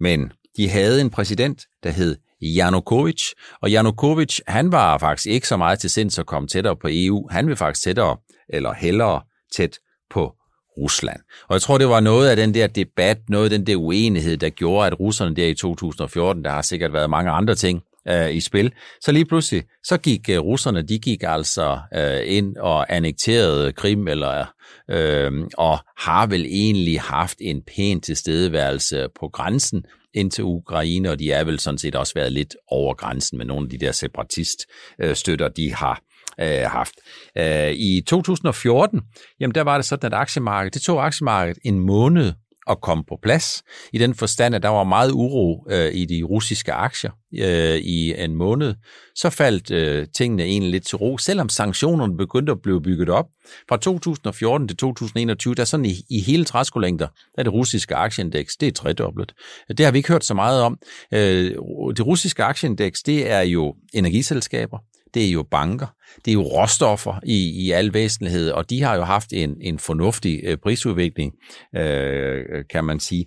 Men 0.00 0.32
de 0.58 0.68
havde 0.68 1.00
en 1.00 1.10
præsident, 1.10 1.62
der 1.82 1.90
hed 1.90 2.16
Janukovic, 2.42 3.22
og 3.62 3.70
Janukovic, 3.70 4.38
han 4.46 4.72
var 4.72 4.98
faktisk 4.98 5.26
ikke 5.26 5.48
så 5.48 5.56
meget 5.56 5.78
til 5.78 5.90
sinds 5.90 6.18
at 6.18 6.26
komme 6.26 6.48
tættere 6.48 6.76
på 6.76 6.88
EU. 6.90 7.28
Han 7.30 7.48
vil 7.48 7.56
faktisk 7.56 7.84
tættere, 7.84 8.16
eller 8.48 8.72
hellere 8.74 9.20
tæt 9.56 9.78
på 10.10 10.32
Rusland. 10.78 11.20
Og 11.48 11.54
jeg 11.54 11.62
tror, 11.62 11.78
det 11.78 11.88
var 11.88 12.00
noget 12.00 12.28
af 12.28 12.36
den 12.36 12.54
der 12.54 12.66
debat, 12.66 13.18
noget 13.28 13.44
af 13.44 13.50
den 13.50 13.66
der 13.66 13.76
uenighed, 13.76 14.36
der 14.36 14.48
gjorde, 14.48 14.86
at 14.86 15.00
russerne 15.00 15.36
der 15.36 15.46
i 15.46 15.54
2014, 15.54 16.44
der 16.44 16.50
har 16.50 16.62
sikkert 16.62 16.92
været 16.92 17.10
mange 17.10 17.30
andre 17.30 17.54
ting, 17.54 17.82
øh, 18.08 18.34
i 18.34 18.40
spil. 18.40 18.72
Så 19.00 19.12
lige 19.12 19.24
pludselig, 19.24 19.62
så 19.84 19.98
gik 19.98 20.28
øh, 20.30 20.38
russerne, 20.38 20.82
de 20.82 20.98
gik 20.98 21.22
altså 21.22 21.78
øh, 21.94 22.20
ind 22.24 22.56
og 22.56 22.94
annekterede 22.94 23.72
Krim, 23.72 24.08
eller, 24.08 24.44
øh, 24.90 25.32
og 25.58 25.78
har 25.98 26.26
vel 26.26 26.46
egentlig 26.46 27.00
haft 27.00 27.38
en 27.40 27.62
pæn 27.62 28.00
tilstedeværelse 28.00 29.06
på 29.20 29.28
grænsen 29.28 29.84
ind 30.18 30.30
til 30.30 30.44
Ukraine, 30.44 31.10
og 31.10 31.18
de 31.18 31.32
er 31.32 31.44
vel 31.44 31.58
sådan 31.58 31.78
set 31.78 31.94
også 31.94 32.14
været 32.14 32.32
lidt 32.32 32.56
over 32.68 32.94
grænsen 32.94 33.38
med 33.38 33.46
nogle 33.46 33.66
af 33.66 33.70
de 33.70 33.78
der 33.78 33.92
separatiststøtter, 33.92 35.48
de 35.48 35.74
har 35.74 36.00
øh, 36.40 36.70
haft. 36.70 36.94
Øh, 37.38 37.70
I 37.70 38.02
2014, 38.06 39.00
jamen 39.40 39.54
der 39.54 39.62
var 39.62 39.76
det 39.78 39.84
sådan, 39.84 40.12
at 40.12 40.18
aktiemarkedet, 40.18 40.74
det 40.74 40.82
tog 40.82 41.06
aktiemarkedet 41.06 41.58
en 41.64 41.78
måned 41.80 42.32
at 42.68 42.80
komme 42.80 43.04
på 43.08 43.18
plads, 43.22 43.62
i 43.92 43.98
den 43.98 44.14
forstand, 44.14 44.54
at 44.54 44.62
der 44.62 44.68
var 44.68 44.84
meget 44.84 45.10
uro 45.10 45.66
øh, 45.70 45.94
i 45.94 46.04
de 46.04 46.22
russiske 46.22 46.72
aktier 46.72 47.10
øh, 47.38 47.76
i 47.76 48.24
en 48.24 48.34
måned. 48.34 48.74
Så 49.14 49.30
faldt 49.30 49.70
øh, 49.70 50.06
tingene 50.16 50.42
egentlig 50.42 50.70
lidt 50.70 50.86
til 50.86 50.96
ro, 50.96 51.18
selvom 51.18 51.48
sanktionerne 51.48 52.16
begyndte 52.16 52.52
at 52.52 52.62
blive 52.62 52.82
bygget 52.82 53.08
op. 53.08 53.26
Fra 53.68 53.76
2014 53.76 54.68
til 54.68 54.76
2021, 54.76 55.54
der 55.54 55.64
sådan 55.64 55.86
i, 55.86 55.94
i 56.10 56.20
hele 56.20 56.44
træskolængder, 56.44 57.06
der 57.06 57.38
er 57.38 57.42
det 57.42 57.52
russiske 57.52 57.94
aktieindeks, 57.94 58.56
det 58.56 58.68
er 58.68 58.72
tredoblet. 58.72 59.32
Det 59.68 59.80
har 59.80 59.92
vi 59.92 59.98
ikke 59.98 60.08
hørt 60.08 60.24
så 60.24 60.34
meget 60.34 60.62
om. 60.62 60.78
Øh, 61.14 61.50
det 61.96 62.06
russiske 62.06 62.44
aktieindeks, 62.44 63.02
det 63.02 63.30
er 63.30 63.40
jo 63.40 63.74
energiselskaber, 63.94 64.78
det 65.14 65.26
er 65.26 65.30
jo 65.30 65.42
banker, 65.50 65.86
det 66.24 66.30
er 66.30 66.34
jo 66.34 66.42
råstoffer 66.42 67.20
i, 67.24 67.66
i 67.66 67.70
al 67.70 67.94
væsentlighed, 67.94 68.50
og 68.50 68.70
de 68.70 68.82
har 68.82 68.96
jo 68.96 69.02
haft 69.02 69.32
en, 69.32 69.56
en 69.60 69.78
fornuftig 69.78 70.40
øh, 70.44 70.56
prisudvikling, 70.62 71.32
øh, 71.76 72.64
kan 72.70 72.84
man 72.84 73.00
sige. 73.00 73.26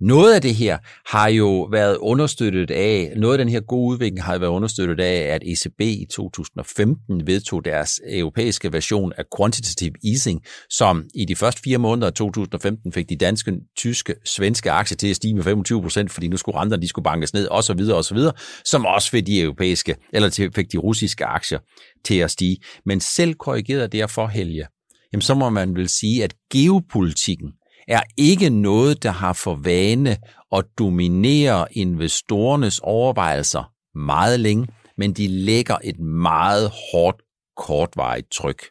Noget 0.00 0.34
af 0.34 0.42
det 0.42 0.54
her 0.54 0.78
har 1.06 1.28
jo 1.28 1.62
været 1.62 1.96
understøttet 1.96 2.70
af, 2.70 3.12
noget 3.16 3.34
af 3.34 3.38
den 3.38 3.48
her 3.48 3.60
gode 3.60 3.92
udvikling 3.92 4.22
har 4.22 4.38
været 4.38 4.50
understøttet 4.50 5.00
af, 5.00 5.34
at 5.34 5.42
ECB 5.42 5.80
i 5.80 6.06
2015 6.10 7.26
vedtog 7.26 7.64
deres 7.64 8.00
europæiske 8.08 8.72
version 8.72 9.12
af 9.16 9.24
quantitative 9.36 9.92
easing, 10.04 10.42
som 10.70 11.04
i 11.14 11.24
de 11.24 11.36
første 11.36 11.60
fire 11.64 11.78
måneder 11.78 12.06
af 12.06 12.12
2015 12.12 12.92
fik 12.92 13.08
de 13.08 13.16
danske, 13.16 13.52
tyske, 13.76 14.14
svenske 14.24 14.70
aktier 14.70 14.96
til 14.96 15.08
at 15.08 15.16
stige 15.16 15.34
med 15.34 15.42
25 15.42 15.82
procent, 15.82 16.10
fordi 16.10 16.28
nu 16.28 16.36
skulle 16.36 16.58
renterne 16.58 16.82
de 16.82 16.88
skulle 16.88 17.04
bankes 17.04 17.34
ned, 17.34 17.48
osv. 17.50 17.80
osv., 17.92 18.18
som 18.64 18.86
også 18.86 19.10
fik 19.10 19.26
de 19.26 19.40
europæiske, 19.40 19.96
eller 20.12 20.50
fik 20.54 20.72
de 20.72 20.78
russiske 20.78 21.24
aktier 21.24 21.58
til 22.04 22.18
at 22.18 22.30
stige. 22.30 22.56
Men 22.86 23.00
selv 23.00 23.34
korrigeret 23.34 23.92
derfor, 23.92 24.26
Helge, 24.26 24.66
jamen 25.12 25.22
så 25.22 25.34
må 25.34 25.50
man 25.50 25.76
vel 25.76 25.88
sige, 25.88 26.24
at 26.24 26.34
geopolitikken 26.52 27.48
er 27.88 28.00
ikke 28.16 28.50
noget, 28.50 29.02
der 29.02 29.10
har 29.10 29.32
for 29.32 29.54
vane 29.54 30.16
at 30.52 30.64
dominere 30.78 31.66
investorernes 31.72 32.80
overvejelser 32.82 33.72
meget 33.98 34.40
længe, 34.40 34.68
men 34.96 35.12
de 35.12 35.28
lægger 35.28 35.76
et 35.84 36.00
meget 36.00 36.72
hårdt, 36.92 37.22
kortvarigt 37.56 38.30
tryk. 38.32 38.62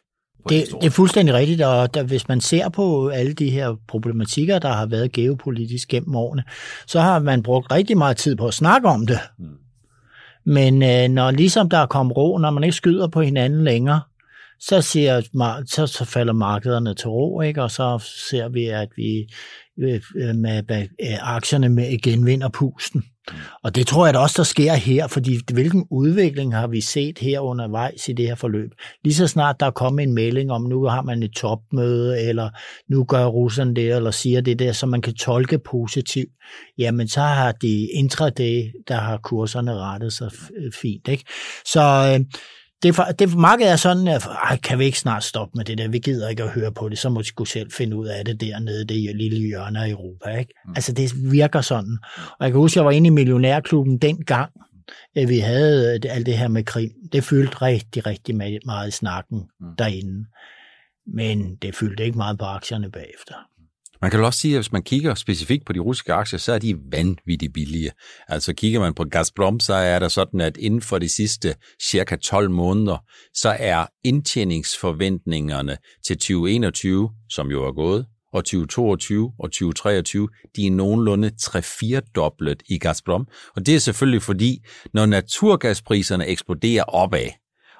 Det, 0.48 0.66
det 0.80 0.86
er 0.86 0.90
fuldstændig 0.90 1.34
rigtigt, 1.34 1.62
og 1.62 1.94
der, 1.94 2.02
hvis 2.02 2.28
man 2.28 2.40
ser 2.40 2.68
på 2.68 3.08
alle 3.08 3.32
de 3.32 3.50
her 3.50 3.76
problematikker, 3.88 4.58
der 4.58 4.72
har 4.72 4.86
været 4.86 5.12
geopolitisk 5.12 5.88
gennem 5.88 6.14
årene, 6.14 6.42
så 6.86 7.00
har 7.00 7.18
man 7.18 7.42
brugt 7.42 7.72
rigtig 7.72 7.98
meget 7.98 8.16
tid 8.16 8.36
på 8.36 8.46
at 8.46 8.54
snakke 8.54 8.88
om 8.88 9.06
det. 9.06 9.18
Mm. 9.38 9.46
Men 10.46 10.82
øh, 10.82 11.08
når 11.08 11.30
ligesom 11.30 11.70
der 11.70 11.78
er 11.78 11.86
kommet 11.86 12.16
ro, 12.16 12.38
når 12.38 12.50
man 12.50 12.64
ikke 12.64 12.76
skyder 12.76 13.08
på 13.08 13.20
hinanden 13.20 13.64
længere, 13.64 14.00
så, 14.60 14.80
siger, 14.80 15.20
så, 15.66 15.86
så 15.86 16.04
falder 16.04 16.32
markederne 16.32 16.94
til 16.94 17.08
ro, 17.08 17.40
ikke? 17.40 17.62
og 17.62 17.70
så 17.70 17.98
ser 18.30 18.48
vi, 18.48 18.66
at 18.66 18.88
vi 18.96 19.26
øh, 19.78 20.00
øh, 20.16 20.34
med, 20.34 20.62
med 20.68 20.86
aktierne 21.20 21.68
med 21.68 22.02
genvinder 22.02 22.48
pusten. 22.48 23.04
Og 23.62 23.74
det 23.74 23.86
tror 23.86 24.06
jeg 24.06 24.14
da 24.14 24.18
også, 24.18 24.34
der 24.36 24.44
sker 24.44 24.74
her, 24.74 25.06
fordi 25.06 25.38
hvilken 25.52 25.86
udvikling 25.90 26.54
har 26.54 26.66
vi 26.66 26.80
set 26.80 27.18
her 27.18 27.40
undervejs 27.40 28.08
i 28.08 28.12
det 28.12 28.26
her 28.26 28.34
forløb? 28.34 28.70
Lige 29.04 29.14
så 29.14 29.26
snart 29.26 29.60
der 29.60 29.66
er 29.66 29.70
kommet 29.70 30.02
en 30.02 30.14
melding 30.14 30.52
om, 30.52 30.62
nu 30.62 30.84
har 30.84 31.02
man 31.02 31.22
et 31.22 31.32
topmøde, 31.32 32.20
eller 32.20 32.50
nu 32.88 33.04
gør 33.04 33.24
russerne 33.24 33.74
det, 33.74 33.96
eller 33.96 34.10
siger 34.10 34.40
det 34.40 34.58
der, 34.58 34.72
som 34.72 34.88
man 34.88 35.02
kan 35.02 35.14
tolke 35.14 35.58
positivt, 35.58 36.30
jamen 36.78 37.08
så 37.08 37.20
har 37.20 37.52
de 37.52 37.88
intraday, 37.94 38.72
der 38.88 38.96
har 38.96 39.18
kurserne 39.18 39.74
rettet 39.74 40.12
sig 40.12 40.30
fint. 40.82 41.08
Ikke? 41.08 41.24
Så 41.64 41.80
øh, 41.80 42.24
det, 42.82 42.96
det 43.18 43.36
markedet 43.36 43.72
er 43.72 43.76
sådan, 43.76 44.08
at 44.08 44.26
ej, 44.26 44.56
kan 44.56 44.78
vi 44.78 44.84
ikke 44.84 44.98
snart 44.98 45.24
stoppe 45.24 45.52
med 45.56 45.64
det 45.64 45.78
der, 45.78 45.88
vi 45.88 45.98
gider 45.98 46.28
ikke 46.28 46.42
at 46.42 46.50
høre 46.50 46.72
på 46.72 46.88
det, 46.88 46.98
så 46.98 47.08
må 47.08 47.22
vi 47.38 47.46
selv 47.46 47.72
finde 47.72 47.96
ud 47.96 48.06
af 48.06 48.24
det 48.24 48.40
dernede, 48.40 48.84
det 48.84 49.16
lille 49.16 49.38
hjørne 49.38 49.84
af 49.84 49.88
Europa. 49.88 50.38
Ikke? 50.38 50.54
Mm. 50.66 50.72
Altså 50.76 50.92
det 50.92 51.32
virker 51.32 51.60
sådan. 51.60 51.98
Og 52.16 52.44
jeg 52.44 52.52
kan 52.52 52.60
huske, 52.60 52.72
at 52.72 52.76
jeg 52.76 52.84
var 52.84 52.90
inde 52.90 53.06
i 53.06 53.10
Millionærklubben 53.10 53.98
dengang, 53.98 54.52
at 55.16 55.28
vi 55.28 55.38
havde 55.38 56.00
alt 56.08 56.26
det 56.26 56.38
her 56.38 56.48
med 56.48 56.64
Krim. 56.64 56.90
Det 57.12 57.24
fyldte 57.24 57.62
rigtig, 57.62 58.06
rigtig 58.06 58.36
meget 58.66 58.88
i 58.88 58.90
snakken 58.90 59.38
mm. 59.60 59.66
derinde. 59.78 60.26
Men 61.06 61.56
det 61.56 61.76
fyldte 61.76 62.04
ikke 62.04 62.18
meget 62.18 62.38
på 62.38 62.44
aktierne 62.44 62.90
bagefter. 62.90 63.34
Man 64.02 64.10
kan 64.10 64.24
også 64.24 64.40
sige, 64.40 64.54
at 64.54 64.58
hvis 64.58 64.72
man 64.72 64.82
kigger 64.82 65.14
specifikt 65.14 65.66
på 65.66 65.72
de 65.72 65.78
russiske 65.78 66.12
aktier, 66.12 66.38
så 66.38 66.52
er 66.52 66.58
de 66.58 66.76
vanvittigt 66.92 67.52
billige. 67.54 67.90
Altså 68.28 68.52
kigger 68.52 68.80
man 68.80 68.94
på 68.94 69.04
Gazprom, 69.04 69.60
så 69.60 69.74
er 69.74 69.98
der 69.98 70.08
sådan, 70.08 70.40
at 70.40 70.56
inden 70.56 70.82
for 70.82 70.98
de 70.98 71.08
sidste 71.08 71.54
cirka 71.82 72.16
12 72.16 72.50
måneder, 72.50 73.04
så 73.34 73.56
er 73.58 73.86
indtjeningsforventningerne 74.04 75.76
til 76.06 76.16
2021, 76.16 77.10
som 77.30 77.50
jo 77.50 77.64
er 77.64 77.72
gået, 77.72 78.06
og 78.32 78.44
2022 78.44 79.32
og 79.38 79.50
2023, 79.50 80.28
de 80.56 80.66
er 80.66 80.70
nogenlunde 80.70 81.30
3-4 81.42 82.00
doblet 82.14 82.62
i 82.68 82.78
Gazprom. 82.78 83.26
Og 83.56 83.66
det 83.66 83.74
er 83.74 83.78
selvfølgelig 83.78 84.22
fordi, 84.22 84.58
når 84.94 85.06
naturgaspriserne 85.06 86.26
eksploderer 86.26 86.84
opad, 86.84 87.28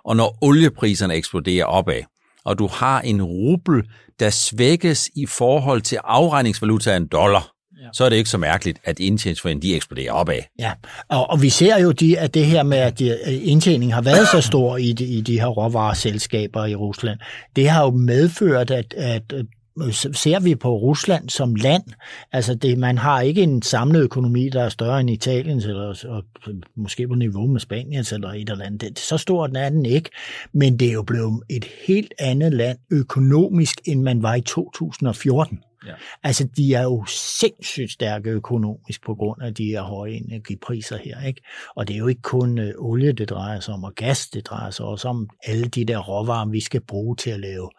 og 0.05 0.17
når 0.17 0.39
oliepriserne 0.43 1.15
eksploderer 1.15 1.65
opad, 1.65 2.03
og 2.45 2.59
du 2.59 2.67
har 2.67 3.01
en 3.01 3.23
rubel, 3.23 3.83
der 4.21 4.31
svækkes 4.31 5.11
i 5.17 5.27
forhold 5.27 5.81
til 5.81 5.99
afregningsvalutaen 6.05 7.07
dollar, 7.07 7.53
ja. 7.81 7.89
så 7.93 8.05
er 8.05 8.09
det 8.09 8.17
ikke 8.17 8.31
så 8.31 8.39
mærkeligt, 8.39 8.79
at 8.85 8.99
indtjeningsforeningen 8.99 9.63
de 9.63 9.77
eksploderer 9.77 10.13
opad. 10.13 10.39
Ja, 10.59 10.73
og, 11.09 11.31
og 11.31 11.43
vi 11.43 11.49
ser 11.49 11.79
jo, 11.79 11.93
de, 11.93 12.19
at 12.19 12.35
det 12.35 12.47
her 12.47 12.63
med, 12.63 12.79
at 12.79 13.01
indtjeningen 13.27 13.95
har 13.95 14.03
været 14.03 14.29
så 14.29 14.41
stor 14.41 14.77
i 14.77 14.93
de, 14.93 15.05
i 15.05 15.21
de 15.21 15.41
her 15.41 15.47
råvareselskaber 15.47 16.67
i 16.67 16.75
Rusland, 16.75 17.19
det 17.57 17.69
har 17.69 17.85
jo 17.85 17.91
medført, 17.91 18.71
at, 18.71 18.95
at 18.97 19.23
ser 20.13 20.41
vi 20.41 20.55
på 20.55 20.77
Rusland 20.77 21.29
som 21.29 21.55
land, 21.55 21.83
altså 22.33 22.55
det, 22.55 22.79
man 22.79 22.99
har 22.99 23.21
ikke 23.21 23.43
en 23.43 23.63
samlet 23.63 24.01
økonomi, 24.01 24.49
der 24.49 24.63
er 24.63 24.69
større 24.69 25.01
end 25.01 25.11
Italiens, 25.11 25.65
eller 25.65 26.05
og 26.09 26.25
måske 26.75 27.09
på 27.09 27.15
niveau 27.15 27.47
med 27.47 27.61
Spaniens 27.61 28.13
eller 28.13 28.29
et 28.29 28.51
eller 28.51 28.65
andet. 28.65 28.81
Det, 28.81 28.99
så 28.99 29.19
stort 29.19 29.57
er 29.57 29.69
den 29.69 29.87
ikke, 29.87 30.11
men 30.53 30.77
det 30.79 30.89
er 30.89 30.93
jo 30.93 31.03
blevet 31.03 31.43
et 31.49 31.65
helt 31.87 32.15
andet 32.19 32.53
land 32.53 32.79
økonomisk, 32.91 33.81
end 33.85 34.03
man 34.03 34.23
var 34.23 34.35
i 34.35 34.41
2014. 34.41 35.59
Ja. 35.87 35.93
Altså, 36.23 36.49
de 36.57 36.75
er 36.75 36.83
jo 36.83 37.05
sindssygt 37.07 37.93
stærke 37.93 38.31
økonomisk 38.31 39.05
på 39.05 39.15
grund 39.15 39.43
af 39.43 39.55
de 39.55 39.65
her 39.65 39.83
høje 39.83 40.13
energipriser 40.13 40.97
her. 40.97 41.27
Ikke? 41.27 41.43
Og 41.77 41.89
det 41.89 41.95
er 41.95 41.99
jo 41.99 42.07
ikke 42.07 42.23
kun 42.23 42.59
øh, 42.59 42.75
olie, 42.79 43.13
det 43.13 43.31
drejer 43.31 43.61
sig 43.61 43.75
om, 43.75 43.85
og 43.85 43.95
gas, 43.95 44.29
det 44.29 44.47
drejer 44.47 44.71
sig 44.71 44.87
også 44.87 45.09
om 45.09 45.31
alle 45.45 45.69
de 45.69 45.85
der 45.85 45.99
råvarer, 45.99 46.49
vi 46.49 46.61
skal 46.61 46.81
bruge 46.81 47.17
til 47.17 47.31
at 47.31 47.41
lave 47.41 47.71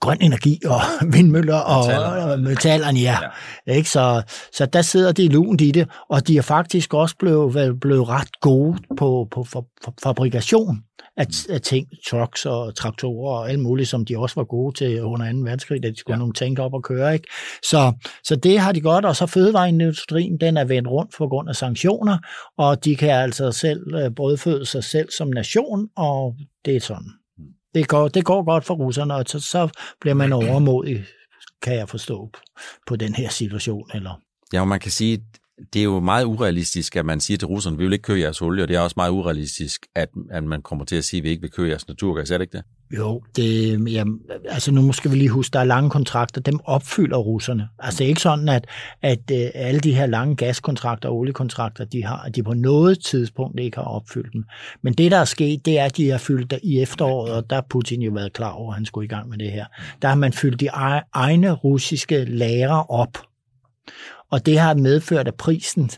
grøn 0.00 0.18
energi 0.20 0.60
og 0.66 0.80
vindmøller 1.14 1.58
og 1.58 1.86
metallerne, 1.86 2.42
metallerne 2.42 2.98
ja. 2.98 3.18
ja. 3.66 3.72
Ikke? 3.72 3.90
Så, 3.90 4.22
så 4.52 4.66
der 4.66 4.82
sidder 4.82 5.12
de 5.12 5.28
lunt 5.28 5.60
i 5.60 5.70
det, 5.70 5.88
og 6.08 6.28
de 6.28 6.38
er 6.38 6.42
faktisk 6.42 6.94
også 6.94 7.16
blevet, 7.18 7.80
blevet 7.80 8.08
ret 8.08 8.40
gode 8.40 8.78
på, 8.98 9.28
på 9.30 9.44
for, 9.44 9.66
for, 9.84 9.94
fabrikation 10.02 10.82
af, 11.18 11.26
af 11.50 11.60
ting, 11.60 11.86
trucks 12.10 12.46
og 12.46 12.74
traktorer 12.74 13.38
og 13.38 13.50
alt 13.50 13.60
muligt, 13.60 13.88
som 13.88 14.04
de 14.04 14.18
også 14.18 14.34
var 14.36 14.44
gode 14.44 14.76
til 14.76 15.02
under 15.02 15.32
2. 15.32 15.38
verdenskrig, 15.38 15.82
da 15.82 15.90
de 15.90 15.96
skulle 15.96 16.12
ja. 16.12 16.16
have 16.16 16.18
nogle 16.18 16.34
tænker 16.34 16.62
op 16.62 16.74
og 16.74 16.82
køre. 16.82 17.14
Ikke? 17.14 17.28
Så, 17.62 17.92
så 18.24 18.36
det 18.36 18.58
har 18.58 18.72
de 18.72 18.80
godt, 18.80 19.04
og 19.04 19.16
så 19.16 19.26
fødevareindustrien, 19.26 20.40
den 20.40 20.56
er 20.56 20.64
vendt 20.64 20.88
rundt 20.88 21.10
på 21.18 21.28
grund 21.28 21.48
af 21.48 21.56
sanktioner, 21.56 22.18
og 22.58 22.84
de 22.84 22.96
kan 22.96 23.10
altså 23.10 23.52
selv 23.52 23.94
øh, 23.94 24.10
brødføde 24.10 24.66
sig 24.66 24.84
selv 24.84 25.10
som 25.10 25.28
nation, 25.28 25.88
og 25.96 26.34
det 26.64 26.76
er 26.76 26.80
sådan. 26.80 27.17
Det 27.74 27.88
går, 27.88 28.08
det 28.08 28.24
går 28.24 28.44
godt 28.44 28.64
for 28.64 28.74
russerne, 28.74 29.14
og 29.14 29.24
så, 29.26 29.40
så 29.40 29.68
bliver 30.00 30.14
man 30.14 30.32
overmodig, 30.32 31.04
kan 31.62 31.74
jeg 31.74 31.88
forstå, 31.88 32.30
på 32.86 32.96
den 32.96 33.14
her 33.14 33.28
situation. 33.28 33.90
Eller? 33.94 34.20
Ja, 34.52 34.60
og 34.60 34.68
man 34.68 34.80
kan 34.80 34.90
sige, 34.90 35.24
det 35.72 35.80
er 35.80 35.84
jo 35.84 36.00
meget 36.00 36.24
urealistisk, 36.24 36.96
at 36.96 37.06
man 37.06 37.20
siger 37.20 37.38
til 37.38 37.46
russerne, 37.46 37.78
vi 37.78 37.84
vil 37.84 37.92
ikke 37.92 38.02
købe 38.02 38.20
jeres 38.20 38.42
olie, 38.42 38.62
og 38.62 38.68
det 38.68 38.76
er 38.76 38.80
også 38.80 38.94
meget 38.96 39.10
urealistisk, 39.10 39.86
at, 39.94 40.08
at 40.30 40.44
man 40.44 40.62
kommer 40.62 40.84
til 40.84 40.96
at 40.96 41.04
sige, 41.04 41.18
at 41.18 41.24
vi 41.24 41.28
ikke 41.28 41.40
vil 41.40 41.50
købe 41.50 41.68
jeres 41.68 41.88
naturgas, 41.88 42.30
er 42.30 42.38
det 42.38 42.42
ikke 42.42 42.56
det? 42.56 42.64
Jo, 42.96 43.22
det, 43.36 43.92
ja, 43.92 44.04
altså 44.48 44.72
nu 44.72 44.92
skal 44.92 45.10
vi 45.10 45.16
lige 45.16 45.28
huske, 45.28 45.52
der 45.52 45.60
er 45.60 45.64
lange 45.64 45.90
kontrakter, 45.90 46.40
dem 46.40 46.60
opfylder 46.64 47.16
russerne. 47.16 47.68
Altså 47.78 47.98
det 47.98 48.04
er 48.04 48.08
ikke 48.08 48.20
sådan, 48.20 48.48
at, 48.48 48.66
at 49.02 49.30
øh, 49.32 49.50
alle 49.54 49.80
de 49.80 49.94
her 49.94 50.06
lange 50.06 50.36
gaskontrakter 50.36 51.08
og 51.08 51.16
oliekontrakter, 51.16 51.84
de 51.84 52.04
har, 52.04 52.18
at 52.18 52.36
de 52.36 52.42
på 52.42 52.54
noget 52.54 53.04
tidspunkt 53.04 53.60
ikke 53.60 53.76
har 53.76 53.84
opfyldt 53.84 54.32
dem. 54.32 54.44
Men 54.82 54.94
det, 54.94 55.10
der 55.10 55.16
er 55.16 55.24
sket, 55.24 55.66
det 55.66 55.78
er, 55.78 55.84
at 55.84 55.96
de 55.96 56.10
har 56.10 56.18
fyldt 56.18 56.54
i 56.62 56.80
efteråret, 56.80 57.32
og 57.32 57.50
der 57.50 57.56
har 57.56 57.66
Putin 57.70 58.02
jo 58.02 58.12
været 58.12 58.32
klar 58.32 58.50
over, 58.50 58.72
at 58.72 58.74
han 58.74 58.86
skulle 58.86 59.04
i 59.04 59.08
gang 59.08 59.28
med 59.28 59.38
det 59.38 59.52
her. 59.52 59.66
Der 60.02 60.08
har 60.08 60.14
man 60.14 60.32
fyldt 60.32 60.60
de 60.60 60.70
e-, 60.70 61.10
egne 61.12 61.52
russiske 61.52 62.24
lager 62.24 62.90
op. 62.90 63.18
Og 64.30 64.46
det 64.46 64.58
har 64.58 64.74
medført, 64.74 65.28
at 65.28 65.34
prisen 65.34 65.90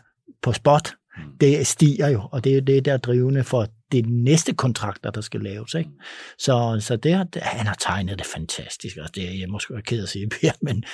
på 0.42 0.52
spot, 0.52 0.92
det 1.40 1.66
stiger 1.66 2.08
jo, 2.08 2.22
og 2.32 2.44
det 2.44 2.50
er 2.50 2.54
jo 2.54 2.60
det, 2.60 2.84
der 2.84 2.92
er 2.92 2.96
drivende 2.96 3.44
for 3.44 3.66
det 3.92 4.06
næste 4.06 4.54
kontrakter, 4.54 5.10
der 5.10 5.20
skal 5.20 5.40
laves. 5.40 5.74
Ikke? 5.74 5.90
Så, 6.38 6.76
så 6.80 6.96
det, 6.96 7.14
har, 7.14 7.26
han 7.42 7.66
har 7.66 7.76
tegnet 7.80 8.18
det 8.18 8.26
fantastisk, 8.26 8.96
og 8.96 9.14
det 9.14 9.28
er 9.28 9.38
jeg 9.40 9.48
måske 9.48 9.74
være 9.74 9.82
ked 9.82 10.02
at 10.02 10.08
sige, 10.08 10.28
Per, 10.40 10.50
men, 10.62 10.84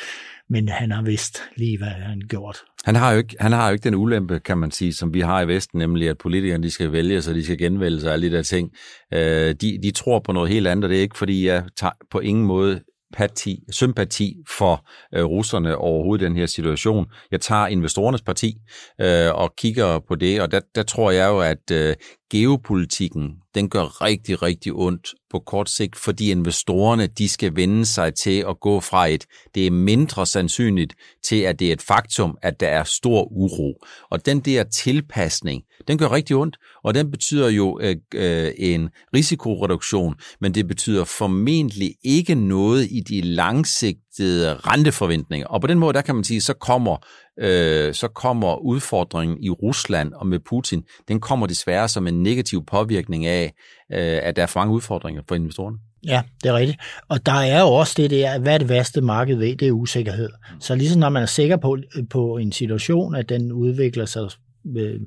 men 0.49 0.69
han 0.69 0.91
har 0.91 1.03
vidst 1.03 1.43
lige, 1.57 1.79
hvad 1.79 1.89
han 1.89 2.03
har 2.03 2.29
gjort. 2.29 2.59
Han 2.85 2.95
har, 2.95 3.13
jo 3.13 3.19
ikke, 3.19 3.37
han 3.41 3.53
har 3.53 3.69
jo 3.69 3.73
ikke 3.73 3.85
den 3.85 3.95
ulempe, 3.95 4.41
kan 4.41 4.59
man 4.59 4.71
sige, 4.71 4.95
som 4.95 5.15
vi 5.15 5.21
har 5.21 5.41
i 5.41 5.49
Vesten, 5.49 5.79
nemlig 5.79 6.09
at 6.09 6.19
politikerne 6.19 6.63
de 6.63 6.71
skal 6.71 6.93
vælge 6.93 7.23
sig, 7.23 7.35
de 7.35 7.45
skal 7.45 7.59
genvælge 7.59 8.01
sig, 8.01 8.13
alle 8.13 8.31
de 8.31 8.37
der 8.37 8.43
ting. 8.43 8.71
Øh, 9.15 9.55
de, 9.55 9.79
de 9.83 9.91
tror 9.91 10.19
på 10.19 10.33
noget 10.33 10.51
helt 10.51 10.67
andet, 10.67 10.85
og 10.85 10.91
det 10.91 10.99
er 10.99 11.03
ikke, 11.03 11.19
fordi 11.19 11.47
jeg 11.47 11.65
tager 11.77 11.93
på 12.11 12.21
ingen 12.21 12.45
måde 12.45 12.81
sympati, 13.13 13.59
sympati 13.71 14.35
for 14.59 14.89
øh, 15.15 15.25
russerne 15.25 15.77
overhovedet 15.77 16.27
den 16.27 16.37
her 16.37 16.47
situation. 16.47 17.07
Jeg 17.31 17.41
tager 17.41 17.67
investorernes 17.67 18.23
parti 18.23 18.55
øh, 19.01 19.35
og 19.35 19.55
kigger 19.59 19.99
på 20.09 20.15
det, 20.15 20.41
og 20.43 20.53
der, 20.53 20.61
der 20.75 20.83
tror 20.83 21.11
jeg 21.11 21.29
jo, 21.29 21.41
at 21.41 21.71
øh, 21.73 21.95
geopolitikken, 22.31 23.31
den 23.55 23.69
gør 23.69 24.03
rigtig, 24.03 24.43
rigtig 24.43 24.73
ondt 24.73 25.15
på 25.31 25.39
kort 25.39 25.71
sigt, 25.71 25.97
fordi 25.97 26.31
investorerne, 26.31 27.07
de 27.07 27.29
skal 27.29 27.57
vende 27.57 27.87
sig 27.87 28.15
til 28.15 28.45
at 28.49 28.61
gå 28.61 28.81
fra 28.81 29.07
et, 29.07 29.27
det 29.55 29.67
er 29.67 29.71
mindre 29.71 30.27
sandsynligt, 30.27 30.95
til 31.29 31.37
at 31.37 31.59
det 31.59 31.69
er 31.69 31.73
et 31.73 31.83
faktum, 31.83 32.39
at 32.43 32.61
der 32.61 32.69
er 32.69 32.85
stor 32.85 33.33
uro. 33.33 33.75
Og 34.11 34.27
den 34.27 34.41
der 34.41 34.65
tilpasning, 34.65 35.63
den 35.89 35.99
gør 35.99 36.13
rigtig 36.13 36.37
ondt, 36.37 36.57
og 36.85 36.95
den 36.95 37.11
betyder 37.11 37.49
jo 37.49 37.79
øh, 37.83 37.97
øh, 38.15 38.53
en 38.59 38.89
risikoreduktion, 39.15 40.15
men 40.41 40.55
det 40.55 40.69
betyder 40.69 41.05
formentlig 41.05 41.95
ikke 42.05 42.35
noget 42.35 42.89
i 42.91 43.01
de 43.01 43.21
langsigtede 43.21 44.06
renteforventninger. 44.21 45.47
Og 45.47 45.61
på 45.61 45.67
den 45.67 45.79
måde, 45.79 45.93
der 45.93 46.01
kan 46.01 46.15
man 46.15 46.25
sige, 46.25 46.41
så 46.41 46.53
kommer 46.55 46.97
øh, 47.41 47.95
så 47.95 48.09
kommer 48.09 48.57
udfordringen 48.57 49.39
i 49.43 49.51
Rusland 49.51 50.13
og 50.13 50.27
med 50.27 50.39
Putin, 50.39 50.85
den 51.09 51.21
kommer 51.21 51.47
desværre 51.47 51.89
som 51.89 52.07
en 52.07 52.23
negativ 52.23 52.65
påvirkning 52.67 53.27
af, 53.27 53.53
øh, 53.93 54.19
at 54.23 54.37
der 54.37 54.43
er 54.43 54.47
for 54.47 54.61
mange 54.61 54.75
udfordringer 54.75 55.23
for 55.29 55.35
investorerne. 55.35 55.77
Ja, 56.07 56.23
det 56.43 56.49
er 56.49 56.55
rigtigt. 56.55 56.79
Og 57.09 57.27
der 57.27 57.33
er 57.33 57.61
jo 57.61 57.67
også 57.67 57.95
det 57.97 58.11
der, 58.11 58.39
hvad 58.39 58.59
det 58.59 58.69
værste 58.69 59.01
marked 59.01 59.37
ved, 59.37 59.57
det 59.57 59.69
er 59.69 59.73
usikkerhed. 59.73 60.29
Så 60.61 60.75
ligesom 60.75 61.01
når 61.01 61.09
man 61.09 61.23
er 61.23 61.27
sikker 61.27 61.57
på, 61.57 61.79
på 62.11 62.37
en 62.37 62.53
situation, 62.53 63.15
at 63.15 63.29
den 63.29 63.53
udvikler 63.53 64.05
sig 64.05 64.31
øh, 64.77 65.01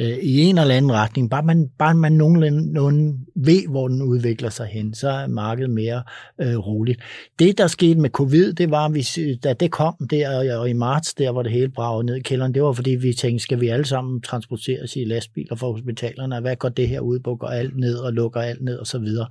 øh, 0.00 0.18
i 0.22 0.40
en 0.40 0.58
eller 0.58 0.74
anden 0.74 0.92
retning. 0.92 1.30
Bare 1.30 1.42
man, 1.42 1.68
bare 1.78 1.94
man 1.94 2.12
nogenlunde 2.12 2.72
nogen 2.72 3.26
ved, 3.46 3.68
hvor 3.68 3.88
den 3.88 4.02
udvikler 4.02 4.50
sig 4.50 4.66
hen, 4.66 4.94
så 4.94 5.08
er 5.08 5.26
markedet 5.26 5.70
mere 5.70 6.02
øh, 6.40 6.56
roligt. 6.56 7.00
Det, 7.38 7.58
der 7.58 7.66
skete 7.66 8.00
med 8.00 8.10
covid, 8.10 8.52
det 8.52 8.70
var, 8.70 8.88
hvis, 8.88 9.18
da 9.42 9.52
det 9.52 9.70
kom 9.70 9.94
der 10.10 10.58
og 10.58 10.70
i 10.70 10.72
marts, 10.72 11.14
der 11.14 11.32
hvor 11.32 11.42
det 11.42 11.52
hele 11.52 11.68
bragede 11.68 12.06
ned 12.06 12.14
i 12.14 12.20
kælderen, 12.20 12.54
det 12.54 12.62
var 12.62 12.72
fordi, 12.72 12.90
vi 12.90 13.12
tænkte, 13.12 13.42
skal 13.42 13.60
vi 13.60 13.68
alle 13.68 13.84
sammen 13.84 14.20
transporteres 14.20 14.96
i 14.96 15.04
lastbiler 15.04 15.56
fra 15.56 15.66
hospitalerne? 15.66 16.40
Hvad 16.40 16.56
går 16.56 16.68
det 16.68 16.88
her 16.88 17.00
ud 17.00 17.18
på? 17.18 17.36
Går 17.36 17.46
alt 17.46 17.76
ned 17.76 17.96
og 17.96 18.12
lukker 18.12 18.40
alt 18.40 18.62
ned 18.62 18.78
og 18.78 18.86
så 18.86 18.98
videre. 18.98 19.26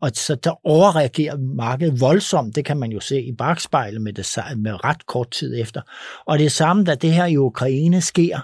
Og 0.00 0.10
så 0.14 0.34
der 0.34 0.66
overreagerer 0.66 1.36
markedet 1.38 2.00
voldsomt. 2.00 2.56
Det 2.56 2.64
kan 2.64 2.76
man 2.76 2.92
jo 2.92 3.00
se 3.00 3.22
i 3.22 3.32
bagspejlet 3.32 4.02
med, 4.02 4.12
det, 4.12 4.26
med 4.56 4.84
ret 4.84 5.06
kort 5.06 5.30
tid 5.30 5.60
efter. 5.60 5.80
Og 6.26 6.38
det 6.38 6.52
samme, 6.52 6.84
da 6.84 6.94
det 6.94 7.12
her 7.12 7.26
i 7.26 7.36
Ukraine 7.36 8.00
sker, 8.00 8.40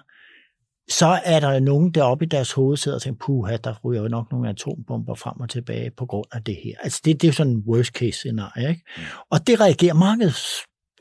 så 0.88 1.20
er 1.25 1.40
der 1.40 1.61
nogen 1.61 1.90
deroppe 1.90 2.25
i 2.25 2.29
deres 2.29 2.53
hoved 2.53 2.77
sidder 2.77 2.96
og 2.96 3.03
tænker, 3.03 3.25
puha, 3.27 3.57
der 3.57 3.75
ryger 3.85 4.03
jo 4.03 4.09
nok 4.09 4.33
nogle 4.33 4.49
atombomber 4.49 5.14
frem 5.14 5.40
og 5.40 5.49
tilbage 5.49 5.90
på 5.90 6.07
grund 6.07 6.27
af 6.33 6.44
det 6.44 6.57
her. 6.64 6.75
Altså 6.81 7.01
det, 7.05 7.22
det 7.22 7.29
er 7.29 7.33
sådan 7.33 7.53
en 7.53 7.62
worst 7.66 7.92
case 7.92 8.18
scenarie. 8.18 8.68
Ikke? 8.68 8.83
Mm. 8.96 9.03
Og 9.31 9.46
det 9.46 9.61
reagerer 9.61 9.94
markedet 9.94 10.37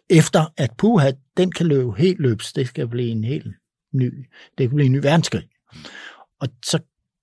efter, 0.10 0.54
at 0.58 0.72
puha, 0.78 1.12
den 1.38 1.52
kan 1.52 1.66
løbe 1.66 1.94
helt 1.98 2.20
løbs. 2.20 2.54
Det 2.54 2.68
skal 2.68 2.88
blive 2.88 3.10
en 3.10 3.24
helt 3.24 3.56
ny, 3.94 4.26
det 4.58 4.70
kan 4.70 4.76
blive 4.76 4.86
en 4.86 4.92
ny 4.92 5.00
verdenskrig. 5.02 5.44
Mm. 5.74 5.80
Og 6.40 6.48
så 6.66 6.80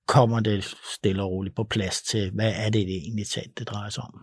kommer 0.09 0.41
det 0.41 0.75
stille 0.95 1.23
og 1.23 1.31
roligt 1.31 1.57
på 1.57 1.65
plads 1.65 2.03
til, 2.03 2.31
hvad 2.31 2.53
er 2.57 2.65
det, 2.65 2.87
det 2.87 2.97
egentlig 2.97 3.27
talt, 3.27 3.59
det 3.59 3.69
drejer 3.69 3.91
sig 3.91 4.05
om. 4.05 4.15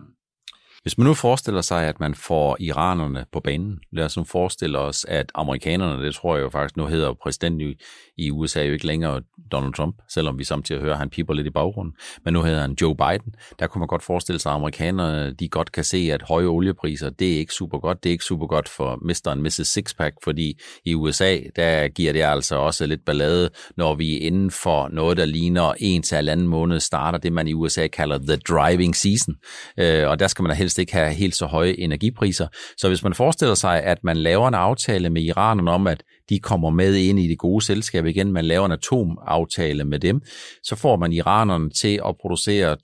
Hvis 0.82 0.98
man 0.98 1.06
nu 1.06 1.14
forestiller 1.14 1.60
sig, 1.60 1.86
at 1.86 2.00
man 2.00 2.14
får 2.14 2.56
iranerne 2.60 3.24
på 3.32 3.40
banen, 3.40 3.78
lad 3.92 4.04
os 4.04 4.16
nu 4.16 4.24
forestille 4.24 4.78
os, 4.78 5.04
at 5.08 5.32
amerikanerne, 5.34 6.04
det 6.04 6.14
tror 6.14 6.36
jeg 6.36 6.42
jo 6.42 6.50
faktisk 6.50 6.76
nu 6.76 6.86
hedder 6.86 7.14
præsidenten 7.22 7.60
i, 7.60 7.74
i 8.18 8.30
USA 8.30 8.62
jo 8.62 8.72
ikke 8.72 8.86
længere 8.86 9.22
Donald 9.52 9.74
Trump, 9.74 9.96
selvom 10.08 10.38
vi 10.38 10.44
samtidig 10.44 10.80
hører, 10.80 10.92
at 10.92 10.98
han 10.98 11.10
piper 11.10 11.34
lidt 11.34 11.46
i 11.46 11.50
baggrunden, 11.50 11.94
men 12.24 12.34
nu 12.34 12.42
hedder 12.42 12.60
han 12.60 12.76
Joe 12.80 12.96
Biden. 12.96 13.34
Der 13.58 13.66
kunne 13.66 13.78
man 13.78 13.88
godt 13.88 14.02
forestille 14.02 14.38
sig, 14.38 14.52
at 14.52 14.56
amerikanerne, 14.56 15.32
de 15.32 15.48
godt 15.48 15.72
kan 15.72 15.84
se, 15.84 16.10
at 16.12 16.22
høje 16.22 16.46
oliepriser, 16.46 17.10
det 17.10 17.34
er 17.34 17.38
ikke 17.38 17.52
super 17.52 17.78
godt. 17.78 18.04
Det 18.04 18.10
er 18.10 18.12
ikke 18.12 18.24
super 18.24 18.46
godt 18.46 18.68
for 18.68 18.98
Mr. 19.02 19.30
and 19.30 19.40
Mrs. 19.40 19.68
Sixpack, 19.68 20.14
fordi 20.24 20.60
i 20.84 20.94
USA, 20.94 21.38
der 21.56 21.88
giver 21.88 22.12
det 22.12 22.22
altså 22.22 22.56
også 22.56 22.86
lidt 22.86 23.04
ballade, 23.06 23.50
når 23.76 23.94
vi 23.94 24.16
inden 24.16 24.50
for 24.50 24.88
noget, 24.88 25.16
der 25.16 25.24
ligner 25.24 25.72
en 25.78 26.02
til 26.02 26.28
anden 26.28 26.48
måned, 26.48 26.80
starter 26.80 27.18
det, 27.18 27.32
man 27.32 27.48
i 27.48 27.54
USA 27.54 27.86
kalder 27.86 28.18
the 28.18 28.36
driving 28.36 28.96
season. 28.96 29.34
Øh, 29.78 30.08
og 30.08 30.18
der 30.18 30.26
skal 30.26 30.42
man 30.42 30.56
have 30.56 30.69
helst 30.70 30.78
ikke 30.78 30.92
have 30.92 31.12
helt 31.12 31.36
så 31.36 31.46
høje 31.46 31.74
energipriser. 31.78 32.46
Så 32.76 32.88
hvis 32.88 33.02
man 33.02 33.14
forestiller 33.14 33.54
sig, 33.54 33.82
at 33.82 33.98
man 34.04 34.16
laver 34.16 34.48
en 34.48 34.54
aftale 34.54 35.10
med 35.10 35.22
iranerne 35.22 35.70
om, 35.70 35.86
at 35.86 36.02
de 36.28 36.38
kommer 36.38 36.70
med 36.70 36.94
ind 36.94 37.18
i 37.18 37.28
det 37.28 37.38
gode 37.38 37.64
selskab 37.64 38.06
igen, 38.06 38.32
man 38.32 38.44
laver 38.44 38.66
en 38.66 38.72
atomaftale 38.72 39.84
med 39.84 39.98
dem, 39.98 40.20
så 40.62 40.76
får 40.76 40.96
man 40.96 41.12
iranerne 41.12 41.70
til 41.70 42.00
at 42.06 42.16
producere 42.20 42.76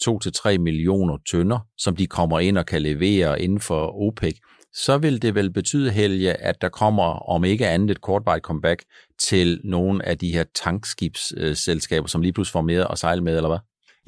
2-3 0.55 0.59
millioner 0.59 1.18
tønder, 1.31 1.59
som 1.79 1.96
de 1.96 2.07
kommer 2.07 2.40
ind 2.40 2.59
og 2.59 2.66
kan 2.66 2.83
levere 2.83 3.42
inden 3.42 3.61
for 3.61 4.03
OPEC 4.03 4.37
så 4.79 4.99
vil 4.99 5.22
det 5.22 5.35
vel 5.35 5.53
betyde, 5.53 5.90
Helge, 5.90 6.33
at 6.33 6.61
der 6.61 6.68
kommer, 6.68 7.29
om 7.31 7.44
ikke 7.44 7.68
andet, 7.68 7.90
et 7.90 8.01
kortvarigt 8.01 8.44
comeback 8.44 8.83
til 9.18 9.61
nogle 9.64 10.07
af 10.09 10.18
de 10.18 10.33
her 10.33 10.44
tankskibsselskaber, 10.55 12.09
som 12.09 12.22
lige 12.22 12.33
pludselig 12.33 12.53
får 12.53 12.62
mere 12.62 12.92
at 12.92 12.99
sejle 12.99 13.22
med, 13.22 13.37
eller 13.37 13.49
hvad? 13.49 13.59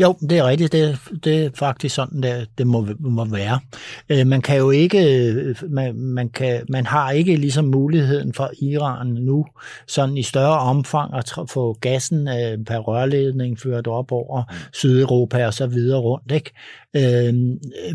Jo, 0.03 0.17
det 0.21 0.39
er 0.39 0.47
rigtigt. 0.47 0.73
Det, 0.73 0.99
det 1.25 1.45
er 1.45 1.51
faktisk 1.55 1.95
sådan, 1.95 2.23
det, 2.23 2.49
det 2.59 2.67
må, 2.67 2.87
må 2.99 3.25
være. 3.25 3.61
Øh, 4.09 4.27
man 4.27 4.43
kan 4.43 4.59
jo 4.59 4.71
ikke, 4.71 5.29
øh, 5.29 5.57
man, 5.69 5.95
man, 5.95 6.29
kan, 6.29 6.65
man 6.69 6.87
har 6.87 7.11
ikke 7.11 7.37
ligesom 7.37 7.65
muligheden 7.65 8.35
for 8.35 8.51
Iran 8.63 9.07
nu, 9.07 9.47
sådan 9.87 10.17
i 10.17 10.23
større 10.23 10.59
omfang 10.59 11.15
at 11.15 11.33
få 11.49 11.79
gassen 11.81 12.29
øh, 12.29 12.65
per 12.65 12.79
rørledning 12.79 13.61
ført 13.61 13.87
op 13.87 14.13
over 14.13 14.43
Sydeuropa 14.73 15.47
og 15.47 15.55
så 15.55 15.67
videre 15.67 16.01
rundt. 16.01 16.33
Ikke? 16.33 16.51
Øh, 16.97 17.35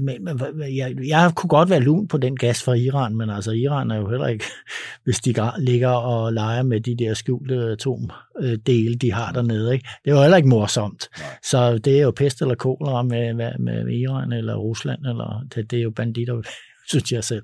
men, 0.01 0.41
jeg, 0.75 0.95
jeg 1.07 1.31
kunne 1.35 1.47
godt 1.47 1.69
være 1.69 1.79
lun 1.79 2.07
på 2.07 2.17
den 2.17 2.35
gas 2.35 2.63
fra 2.63 2.73
Iran, 2.73 3.15
men 3.15 3.29
altså 3.29 3.51
Iran 3.51 3.91
er 3.91 3.95
jo 3.95 4.09
heller 4.09 4.27
ikke, 4.27 4.45
hvis 5.03 5.19
de 5.19 5.33
ligger 5.59 5.89
og 5.89 6.33
leger 6.33 6.63
med 6.63 6.81
de 6.81 6.95
der 6.95 7.13
skjulte 7.13 7.55
atomdele, 7.55 8.95
de 8.95 9.11
har 9.11 9.31
dernede. 9.31 9.73
Ikke? 9.73 9.87
Det 10.03 10.11
er 10.11 10.15
jo 10.15 10.21
heller 10.21 10.37
ikke 10.37 10.49
morsomt. 10.49 11.09
Nej. 11.17 11.27
Så 11.43 11.77
det 11.77 11.97
er 11.97 12.03
jo 12.03 12.11
pest 12.11 12.41
eller 12.41 12.55
kolera 12.55 13.03
med, 13.03 13.33
med, 13.33 13.51
med 13.59 13.93
Iran 13.93 14.33
eller 14.33 14.55
Rusland, 14.55 15.05
eller 15.05 15.45
det, 15.55 15.71
det 15.71 15.79
er 15.79 15.83
jo 15.83 15.91
banditter 15.91 16.41
synes 16.89 17.11
jeg 17.11 17.23
selv. 17.23 17.43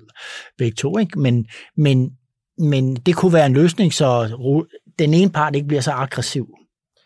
Begge 0.58 0.74
to, 0.74 0.98
ikke? 0.98 1.20
Men, 1.20 1.46
men, 1.76 2.10
men 2.58 2.96
det 2.96 3.16
kunne 3.16 3.32
være 3.32 3.46
en 3.46 3.54
løsning, 3.54 3.94
så 3.94 4.28
den 4.98 5.14
ene 5.14 5.30
part 5.30 5.56
ikke 5.56 5.68
bliver 5.68 5.80
så 5.80 5.90
aggressiv. 5.90 6.48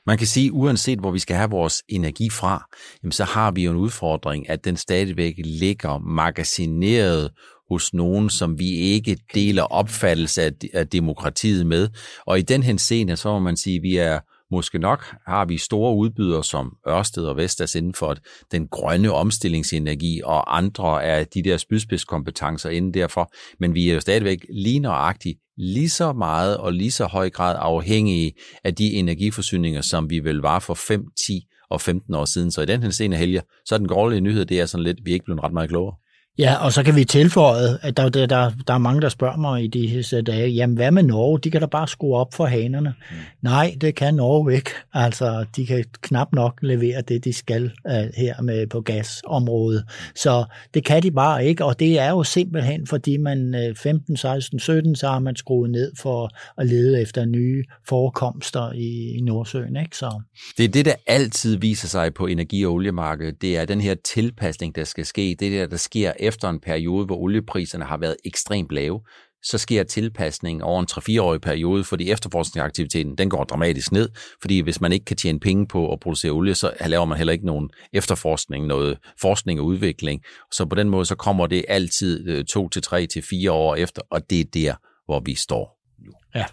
Man 0.06 0.18
kan 0.18 0.26
sige, 0.26 0.52
uanset 0.52 0.98
hvor 0.98 1.10
vi 1.10 1.18
skal 1.18 1.36
have 1.36 1.50
vores 1.50 1.82
energi 1.88 2.30
fra, 2.30 2.68
jamen 3.02 3.12
så 3.12 3.24
har 3.24 3.50
vi 3.50 3.64
jo 3.64 3.70
en 3.70 3.76
udfordring, 3.76 4.50
at 4.50 4.64
den 4.64 4.76
stadigvæk 4.76 5.34
ligger 5.44 5.98
magasineret 5.98 7.30
hos 7.70 7.94
nogen, 7.94 8.30
som 8.30 8.58
vi 8.58 8.70
ikke 8.70 9.18
deler 9.34 9.62
opfattelse 9.62 10.42
af, 10.42 10.52
af 10.74 10.88
demokratiet 10.88 11.66
med. 11.66 11.88
Og 12.26 12.38
i 12.38 12.42
den 12.42 12.62
henseende, 12.62 13.16
så 13.16 13.28
må 13.28 13.38
man 13.38 13.56
sige, 13.56 13.76
at 13.76 13.82
vi 13.82 13.96
er 13.96 14.20
måske 14.50 14.78
nok 14.78 15.14
har 15.26 15.44
vi 15.44 15.58
store 15.58 15.96
udbydere 15.96 16.44
som 16.44 16.76
Ørsted 16.88 17.26
og 17.26 17.36
Vestas 17.36 17.74
inden 17.74 17.94
for 17.94 18.16
den 18.52 18.68
grønne 18.68 19.12
omstillingsenergi, 19.12 20.20
og 20.24 20.56
andre 20.56 21.04
af 21.04 21.26
de 21.26 21.42
der 21.42 21.56
spydspidskompetencer 21.56 22.70
inden 22.70 22.94
derfor, 22.94 23.32
men 23.60 23.74
vi 23.74 23.90
er 23.90 23.94
jo 23.94 24.00
stadigvæk 24.00 24.46
lige 24.50 24.78
nøjagtigt 24.78 25.38
lige 25.56 25.90
så 25.90 26.12
meget 26.12 26.56
og 26.56 26.72
lige 26.72 26.90
så 26.90 27.06
høj 27.06 27.30
grad 27.30 27.56
afhængige 27.58 28.32
af 28.64 28.74
de 28.74 28.92
energiforsyninger, 28.92 29.80
som 29.80 30.10
vi 30.10 30.18
vel 30.18 30.36
var 30.36 30.58
for 30.58 30.74
5, 30.74 31.04
10 31.26 31.46
og 31.70 31.80
15 31.80 32.14
år 32.14 32.24
siden. 32.24 32.50
Så 32.50 32.62
i 32.62 32.66
den 32.66 32.80
her 32.80 32.82
henseende 32.82 33.16
helge, 33.16 33.42
så 33.64 33.74
er 33.74 33.78
den 33.78 33.88
grålige 33.88 34.20
nyhed, 34.20 34.46
det 34.46 34.60
er 34.60 34.66
sådan 34.66 34.84
lidt, 34.84 34.98
vi 35.04 35.10
er 35.10 35.14
ikke 35.14 35.24
blevet 35.24 35.44
ret 35.44 35.52
meget 35.52 35.68
klogere. 35.68 35.96
Ja, 36.38 36.64
og 36.64 36.72
så 36.72 36.82
kan 36.82 36.96
vi 36.96 37.04
tilføje, 37.04 37.78
at 37.82 37.96
der, 37.96 38.08
der, 38.08 38.26
der, 38.26 38.50
der 38.66 38.74
er 38.74 38.78
mange, 38.78 39.00
der 39.00 39.08
spørger 39.08 39.36
mig 39.36 39.64
i 39.64 39.66
disse 39.66 40.22
dage, 40.22 40.48
jamen 40.48 40.76
hvad 40.76 40.90
med 40.90 41.02
Norge? 41.02 41.38
De 41.38 41.50
kan 41.50 41.60
da 41.60 41.66
bare 41.66 41.88
skrue 41.88 42.16
op 42.16 42.34
for 42.34 42.46
hanerne. 42.46 42.94
Mm. 43.10 43.16
Nej, 43.42 43.76
det 43.80 43.94
kan 43.94 44.14
Norge 44.14 44.54
ikke. 44.54 44.70
Altså, 44.94 45.44
de 45.56 45.66
kan 45.66 45.84
knap 46.00 46.32
nok 46.32 46.58
levere 46.62 47.00
det, 47.00 47.24
de 47.24 47.32
skal 47.32 47.64
uh, 47.64 47.92
her 48.16 48.42
med 48.42 48.66
på 48.66 48.80
gasområdet. 48.80 49.84
Så 50.14 50.44
det 50.74 50.84
kan 50.84 51.02
de 51.02 51.10
bare 51.10 51.46
ikke, 51.46 51.64
og 51.64 51.80
det 51.80 51.98
er 51.98 52.10
jo 52.10 52.22
simpelthen, 52.22 52.86
fordi 52.86 53.16
man 53.16 53.54
uh, 53.70 53.76
15, 53.76 54.16
16, 54.16 54.58
17, 54.58 54.96
så 54.96 55.08
har 55.08 55.18
man 55.18 55.36
skruet 55.36 55.70
ned 55.70 55.92
for 55.98 56.30
at 56.58 56.66
lede 56.66 57.02
efter 57.02 57.24
nye 57.24 57.64
forekomster 57.88 58.72
i, 58.72 59.16
i 59.16 59.20
Nordsøen. 59.20 59.76
Ikke? 59.76 59.96
Så. 59.96 60.20
Det 60.56 60.64
er 60.64 60.68
det, 60.68 60.84
der 60.84 60.94
altid 61.06 61.56
viser 61.56 61.88
sig 61.88 62.14
på 62.14 62.26
energi- 62.26 62.66
og 62.66 62.72
oliemarkedet. 62.72 63.42
Det 63.42 63.56
er 63.56 63.64
den 63.64 63.80
her 63.80 63.94
tilpasning, 64.14 64.76
der 64.76 64.84
skal 64.84 65.06
ske. 65.06 65.36
Det 65.40 65.52
der, 65.52 65.66
der 65.66 65.76
sker 65.76 66.12
efter 66.24 66.48
en 66.48 66.60
periode, 66.60 67.06
hvor 67.06 67.16
oliepriserne 67.16 67.84
har 67.84 67.96
været 67.96 68.16
ekstremt 68.24 68.70
lave, 68.70 69.00
så 69.44 69.58
sker 69.58 69.82
tilpasning 69.82 70.64
over 70.64 70.80
en 70.80 70.86
3-4-årig 70.90 71.40
periode, 71.40 71.84
fordi 71.84 72.10
efterforskningsaktiviteten 72.10 73.18
den 73.18 73.30
går 73.30 73.44
dramatisk 73.44 73.92
ned, 73.92 74.08
fordi 74.40 74.60
hvis 74.60 74.80
man 74.80 74.92
ikke 74.92 75.04
kan 75.04 75.16
tjene 75.16 75.40
penge 75.40 75.66
på 75.66 75.92
at 75.92 76.00
producere 76.00 76.32
olie, 76.32 76.54
så 76.54 76.72
laver 76.86 77.04
man 77.04 77.18
heller 77.18 77.32
ikke 77.32 77.46
nogen 77.46 77.70
efterforskning, 77.92 78.66
noget 78.66 78.98
forskning 79.20 79.60
og 79.60 79.66
udvikling. 79.66 80.22
Så 80.52 80.66
på 80.66 80.74
den 80.74 80.88
måde, 80.88 81.04
så 81.04 81.14
kommer 81.14 81.46
det 81.46 81.64
altid 81.68 82.28
øh, 82.28 82.44
2 82.44 82.68
til 82.68 82.82
3 82.82 83.06
til 83.06 83.22
4 83.22 83.52
år 83.52 83.74
efter, 83.74 84.02
og 84.10 84.30
det 84.30 84.40
er 84.40 84.44
der, 84.44 84.74
hvor 85.06 85.20
vi 85.20 85.34
står 85.34 85.78
nu. 86.06 86.12
Ja. 86.34 86.44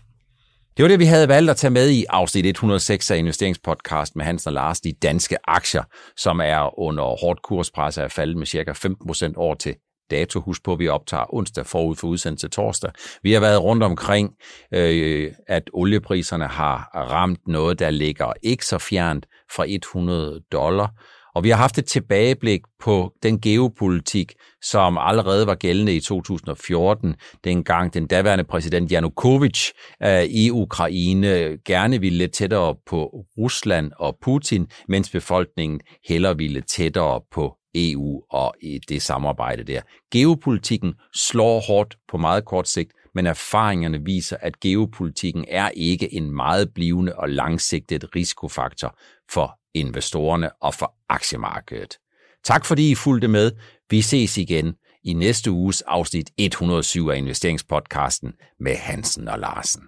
Det 0.81 0.85
var 0.85 0.89
det, 0.89 0.99
vi 0.99 1.05
havde 1.05 1.27
valgt 1.27 1.49
at 1.49 1.57
tage 1.57 1.71
med 1.71 1.89
i 1.89 2.05
afsnit 2.09 2.45
106 2.45 3.11
af 3.11 3.17
investeringspodcast 3.17 4.15
med 4.15 4.25
Hans 4.25 4.47
og 4.47 4.53
Lars, 4.53 4.79
de 4.79 4.93
danske 4.93 5.37
aktier, 5.47 5.83
som 6.17 6.39
er 6.39 6.79
under 6.79 7.03
hårdt 7.03 7.41
kurspres 7.41 7.97
af 7.97 8.11
faldet 8.11 8.37
med 8.37 8.45
cirka 8.45 8.71
15% 8.71 9.33
over 9.35 9.55
til 9.55 9.75
dato. 10.11 10.39
Husk 10.39 10.63
på, 10.63 10.73
at 10.73 10.79
vi 10.79 10.87
optager 10.87 11.33
onsdag 11.33 11.65
forud 11.65 11.95
for 11.95 12.07
udsendelse 12.07 12.47
torsdag. 12.47 12.91
Vi 13.23 13.33
har 13.33 13.39
været 13.39 13.63
rundt 13.63 13.83
omkring, 13.83 14.31
øh, 14.73 15.31
at 15.47 15.69
oliepriserne 15.73 16.47
har 16.47 16.89
ramt 16.93 17.47
noget, 17.47 17.79
der 17.79 17.89
ligger 17.89 18.33
ikke 18.43 18.65
så 18.65 18.77
fjernt 18.77 19.25
fra 19.55 19.65
100 19.67 20.41
dollar. 20.51 20.91
Og 21.35 21.43
vi 21.43 21.49
har 21.49 21.57
haft 21.57 21.77
et 21.77 21.85
tilbageblik 21.85 22.61
på 22.79 23.13
den 23.23 23.41
geopolitik, 23.41 24.33
som 24.61 24.97
allerede 24.97 25.47
var 25.47 25.55
gældende 25.55 25.95
i 25.95 25.99
2014, 25.99 27.15
dengang 27.43 27.93
den 27.93 28.07
daværende 28.07 28.43
præsident 28.43 28.91
Janukovic 28.91 29.69
øh, 30.03 30.23
i 30.23 30.49
Ukraine 30.51 31.57
gerne 31.65 31.99
ville 31.99 32.17
lidt 32.17 32.33
tættere 32.33 32.75
på 32.85 33.25
Rusland 33.37 33.91
og 33.99 34.17
Putin, 34.21 34.67
mens 34.87 35.09
befolkningen 35.09 35.79
heller 36.07 36.33
ville 36.33 36.61
tættere 36.61 37.21
på 37.31 37.57
EU 37.75 38.21
og 38.29 38.53
i 38.61 38.79
det 38.89 39.01
samarbejde 39.01 39.63
der. 39.63 39.81
Geopolitikken 40.11 40.93
slår 41.15 41.59
hårdt 41.59 41.95
på 42.11 42.17
meget 42.17 42.45
kort 42.45 42.67
sigt, 42.67 42.91
men 43.15 43.27
erfaringerne 43.27 44.01
viser, 44.05 44.37
at 44.39 44.59
geopolitikken 44.59 45.45
er 45.47 45.69
ikke 45.69 46.13
en 46.13 46.35
meget 46.35 46.73
blivende 46.75 47.15
og 47.15 47.29
langsigtet 47.29 48.15
risikofaktor 48.15 48.97
for 49.31 49.60
investorerne 49.73 50.49
og 50.61 50.73
for 50.73 50.93
aktiemarkedet. 51.09 51.97
Tak 52.43 52.65
fordi 52.65 52.91
I 52.91 52.95
fulgte 52.95 53.27
med. 53.27 53.51
Vi 53.89 54.01
ses 54.01 54.37
igen 54.37 54.73
i 55.03 55.13
næste 55.13 55.51
uges 55.51 55.81
afsnit 55.81 56.31
107 56.37 57.09
af 57.09 57.17
investeringspodcasten 57.17 58.33
med 58.59 58.75
Hansen 58.75 59.27
og 59.27 59.39
Larsen. 59.39 59.81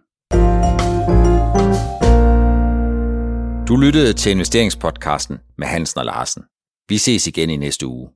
Du 3.67 3.77
lyttede 3.77 4.13
til 4.13 4.31
investeringspodcasten 4.31 5.37
med 5.57 5.67
Hansen 5.67 5.99
og 5.99 6.05
Larsen. 6.05 6.43
Vi 6.89 6.97
ses 6.97 7.27
igen 7.27 7.49
i 7.49 7.57
næste 7.57 7.87
uge. 7.87 8.09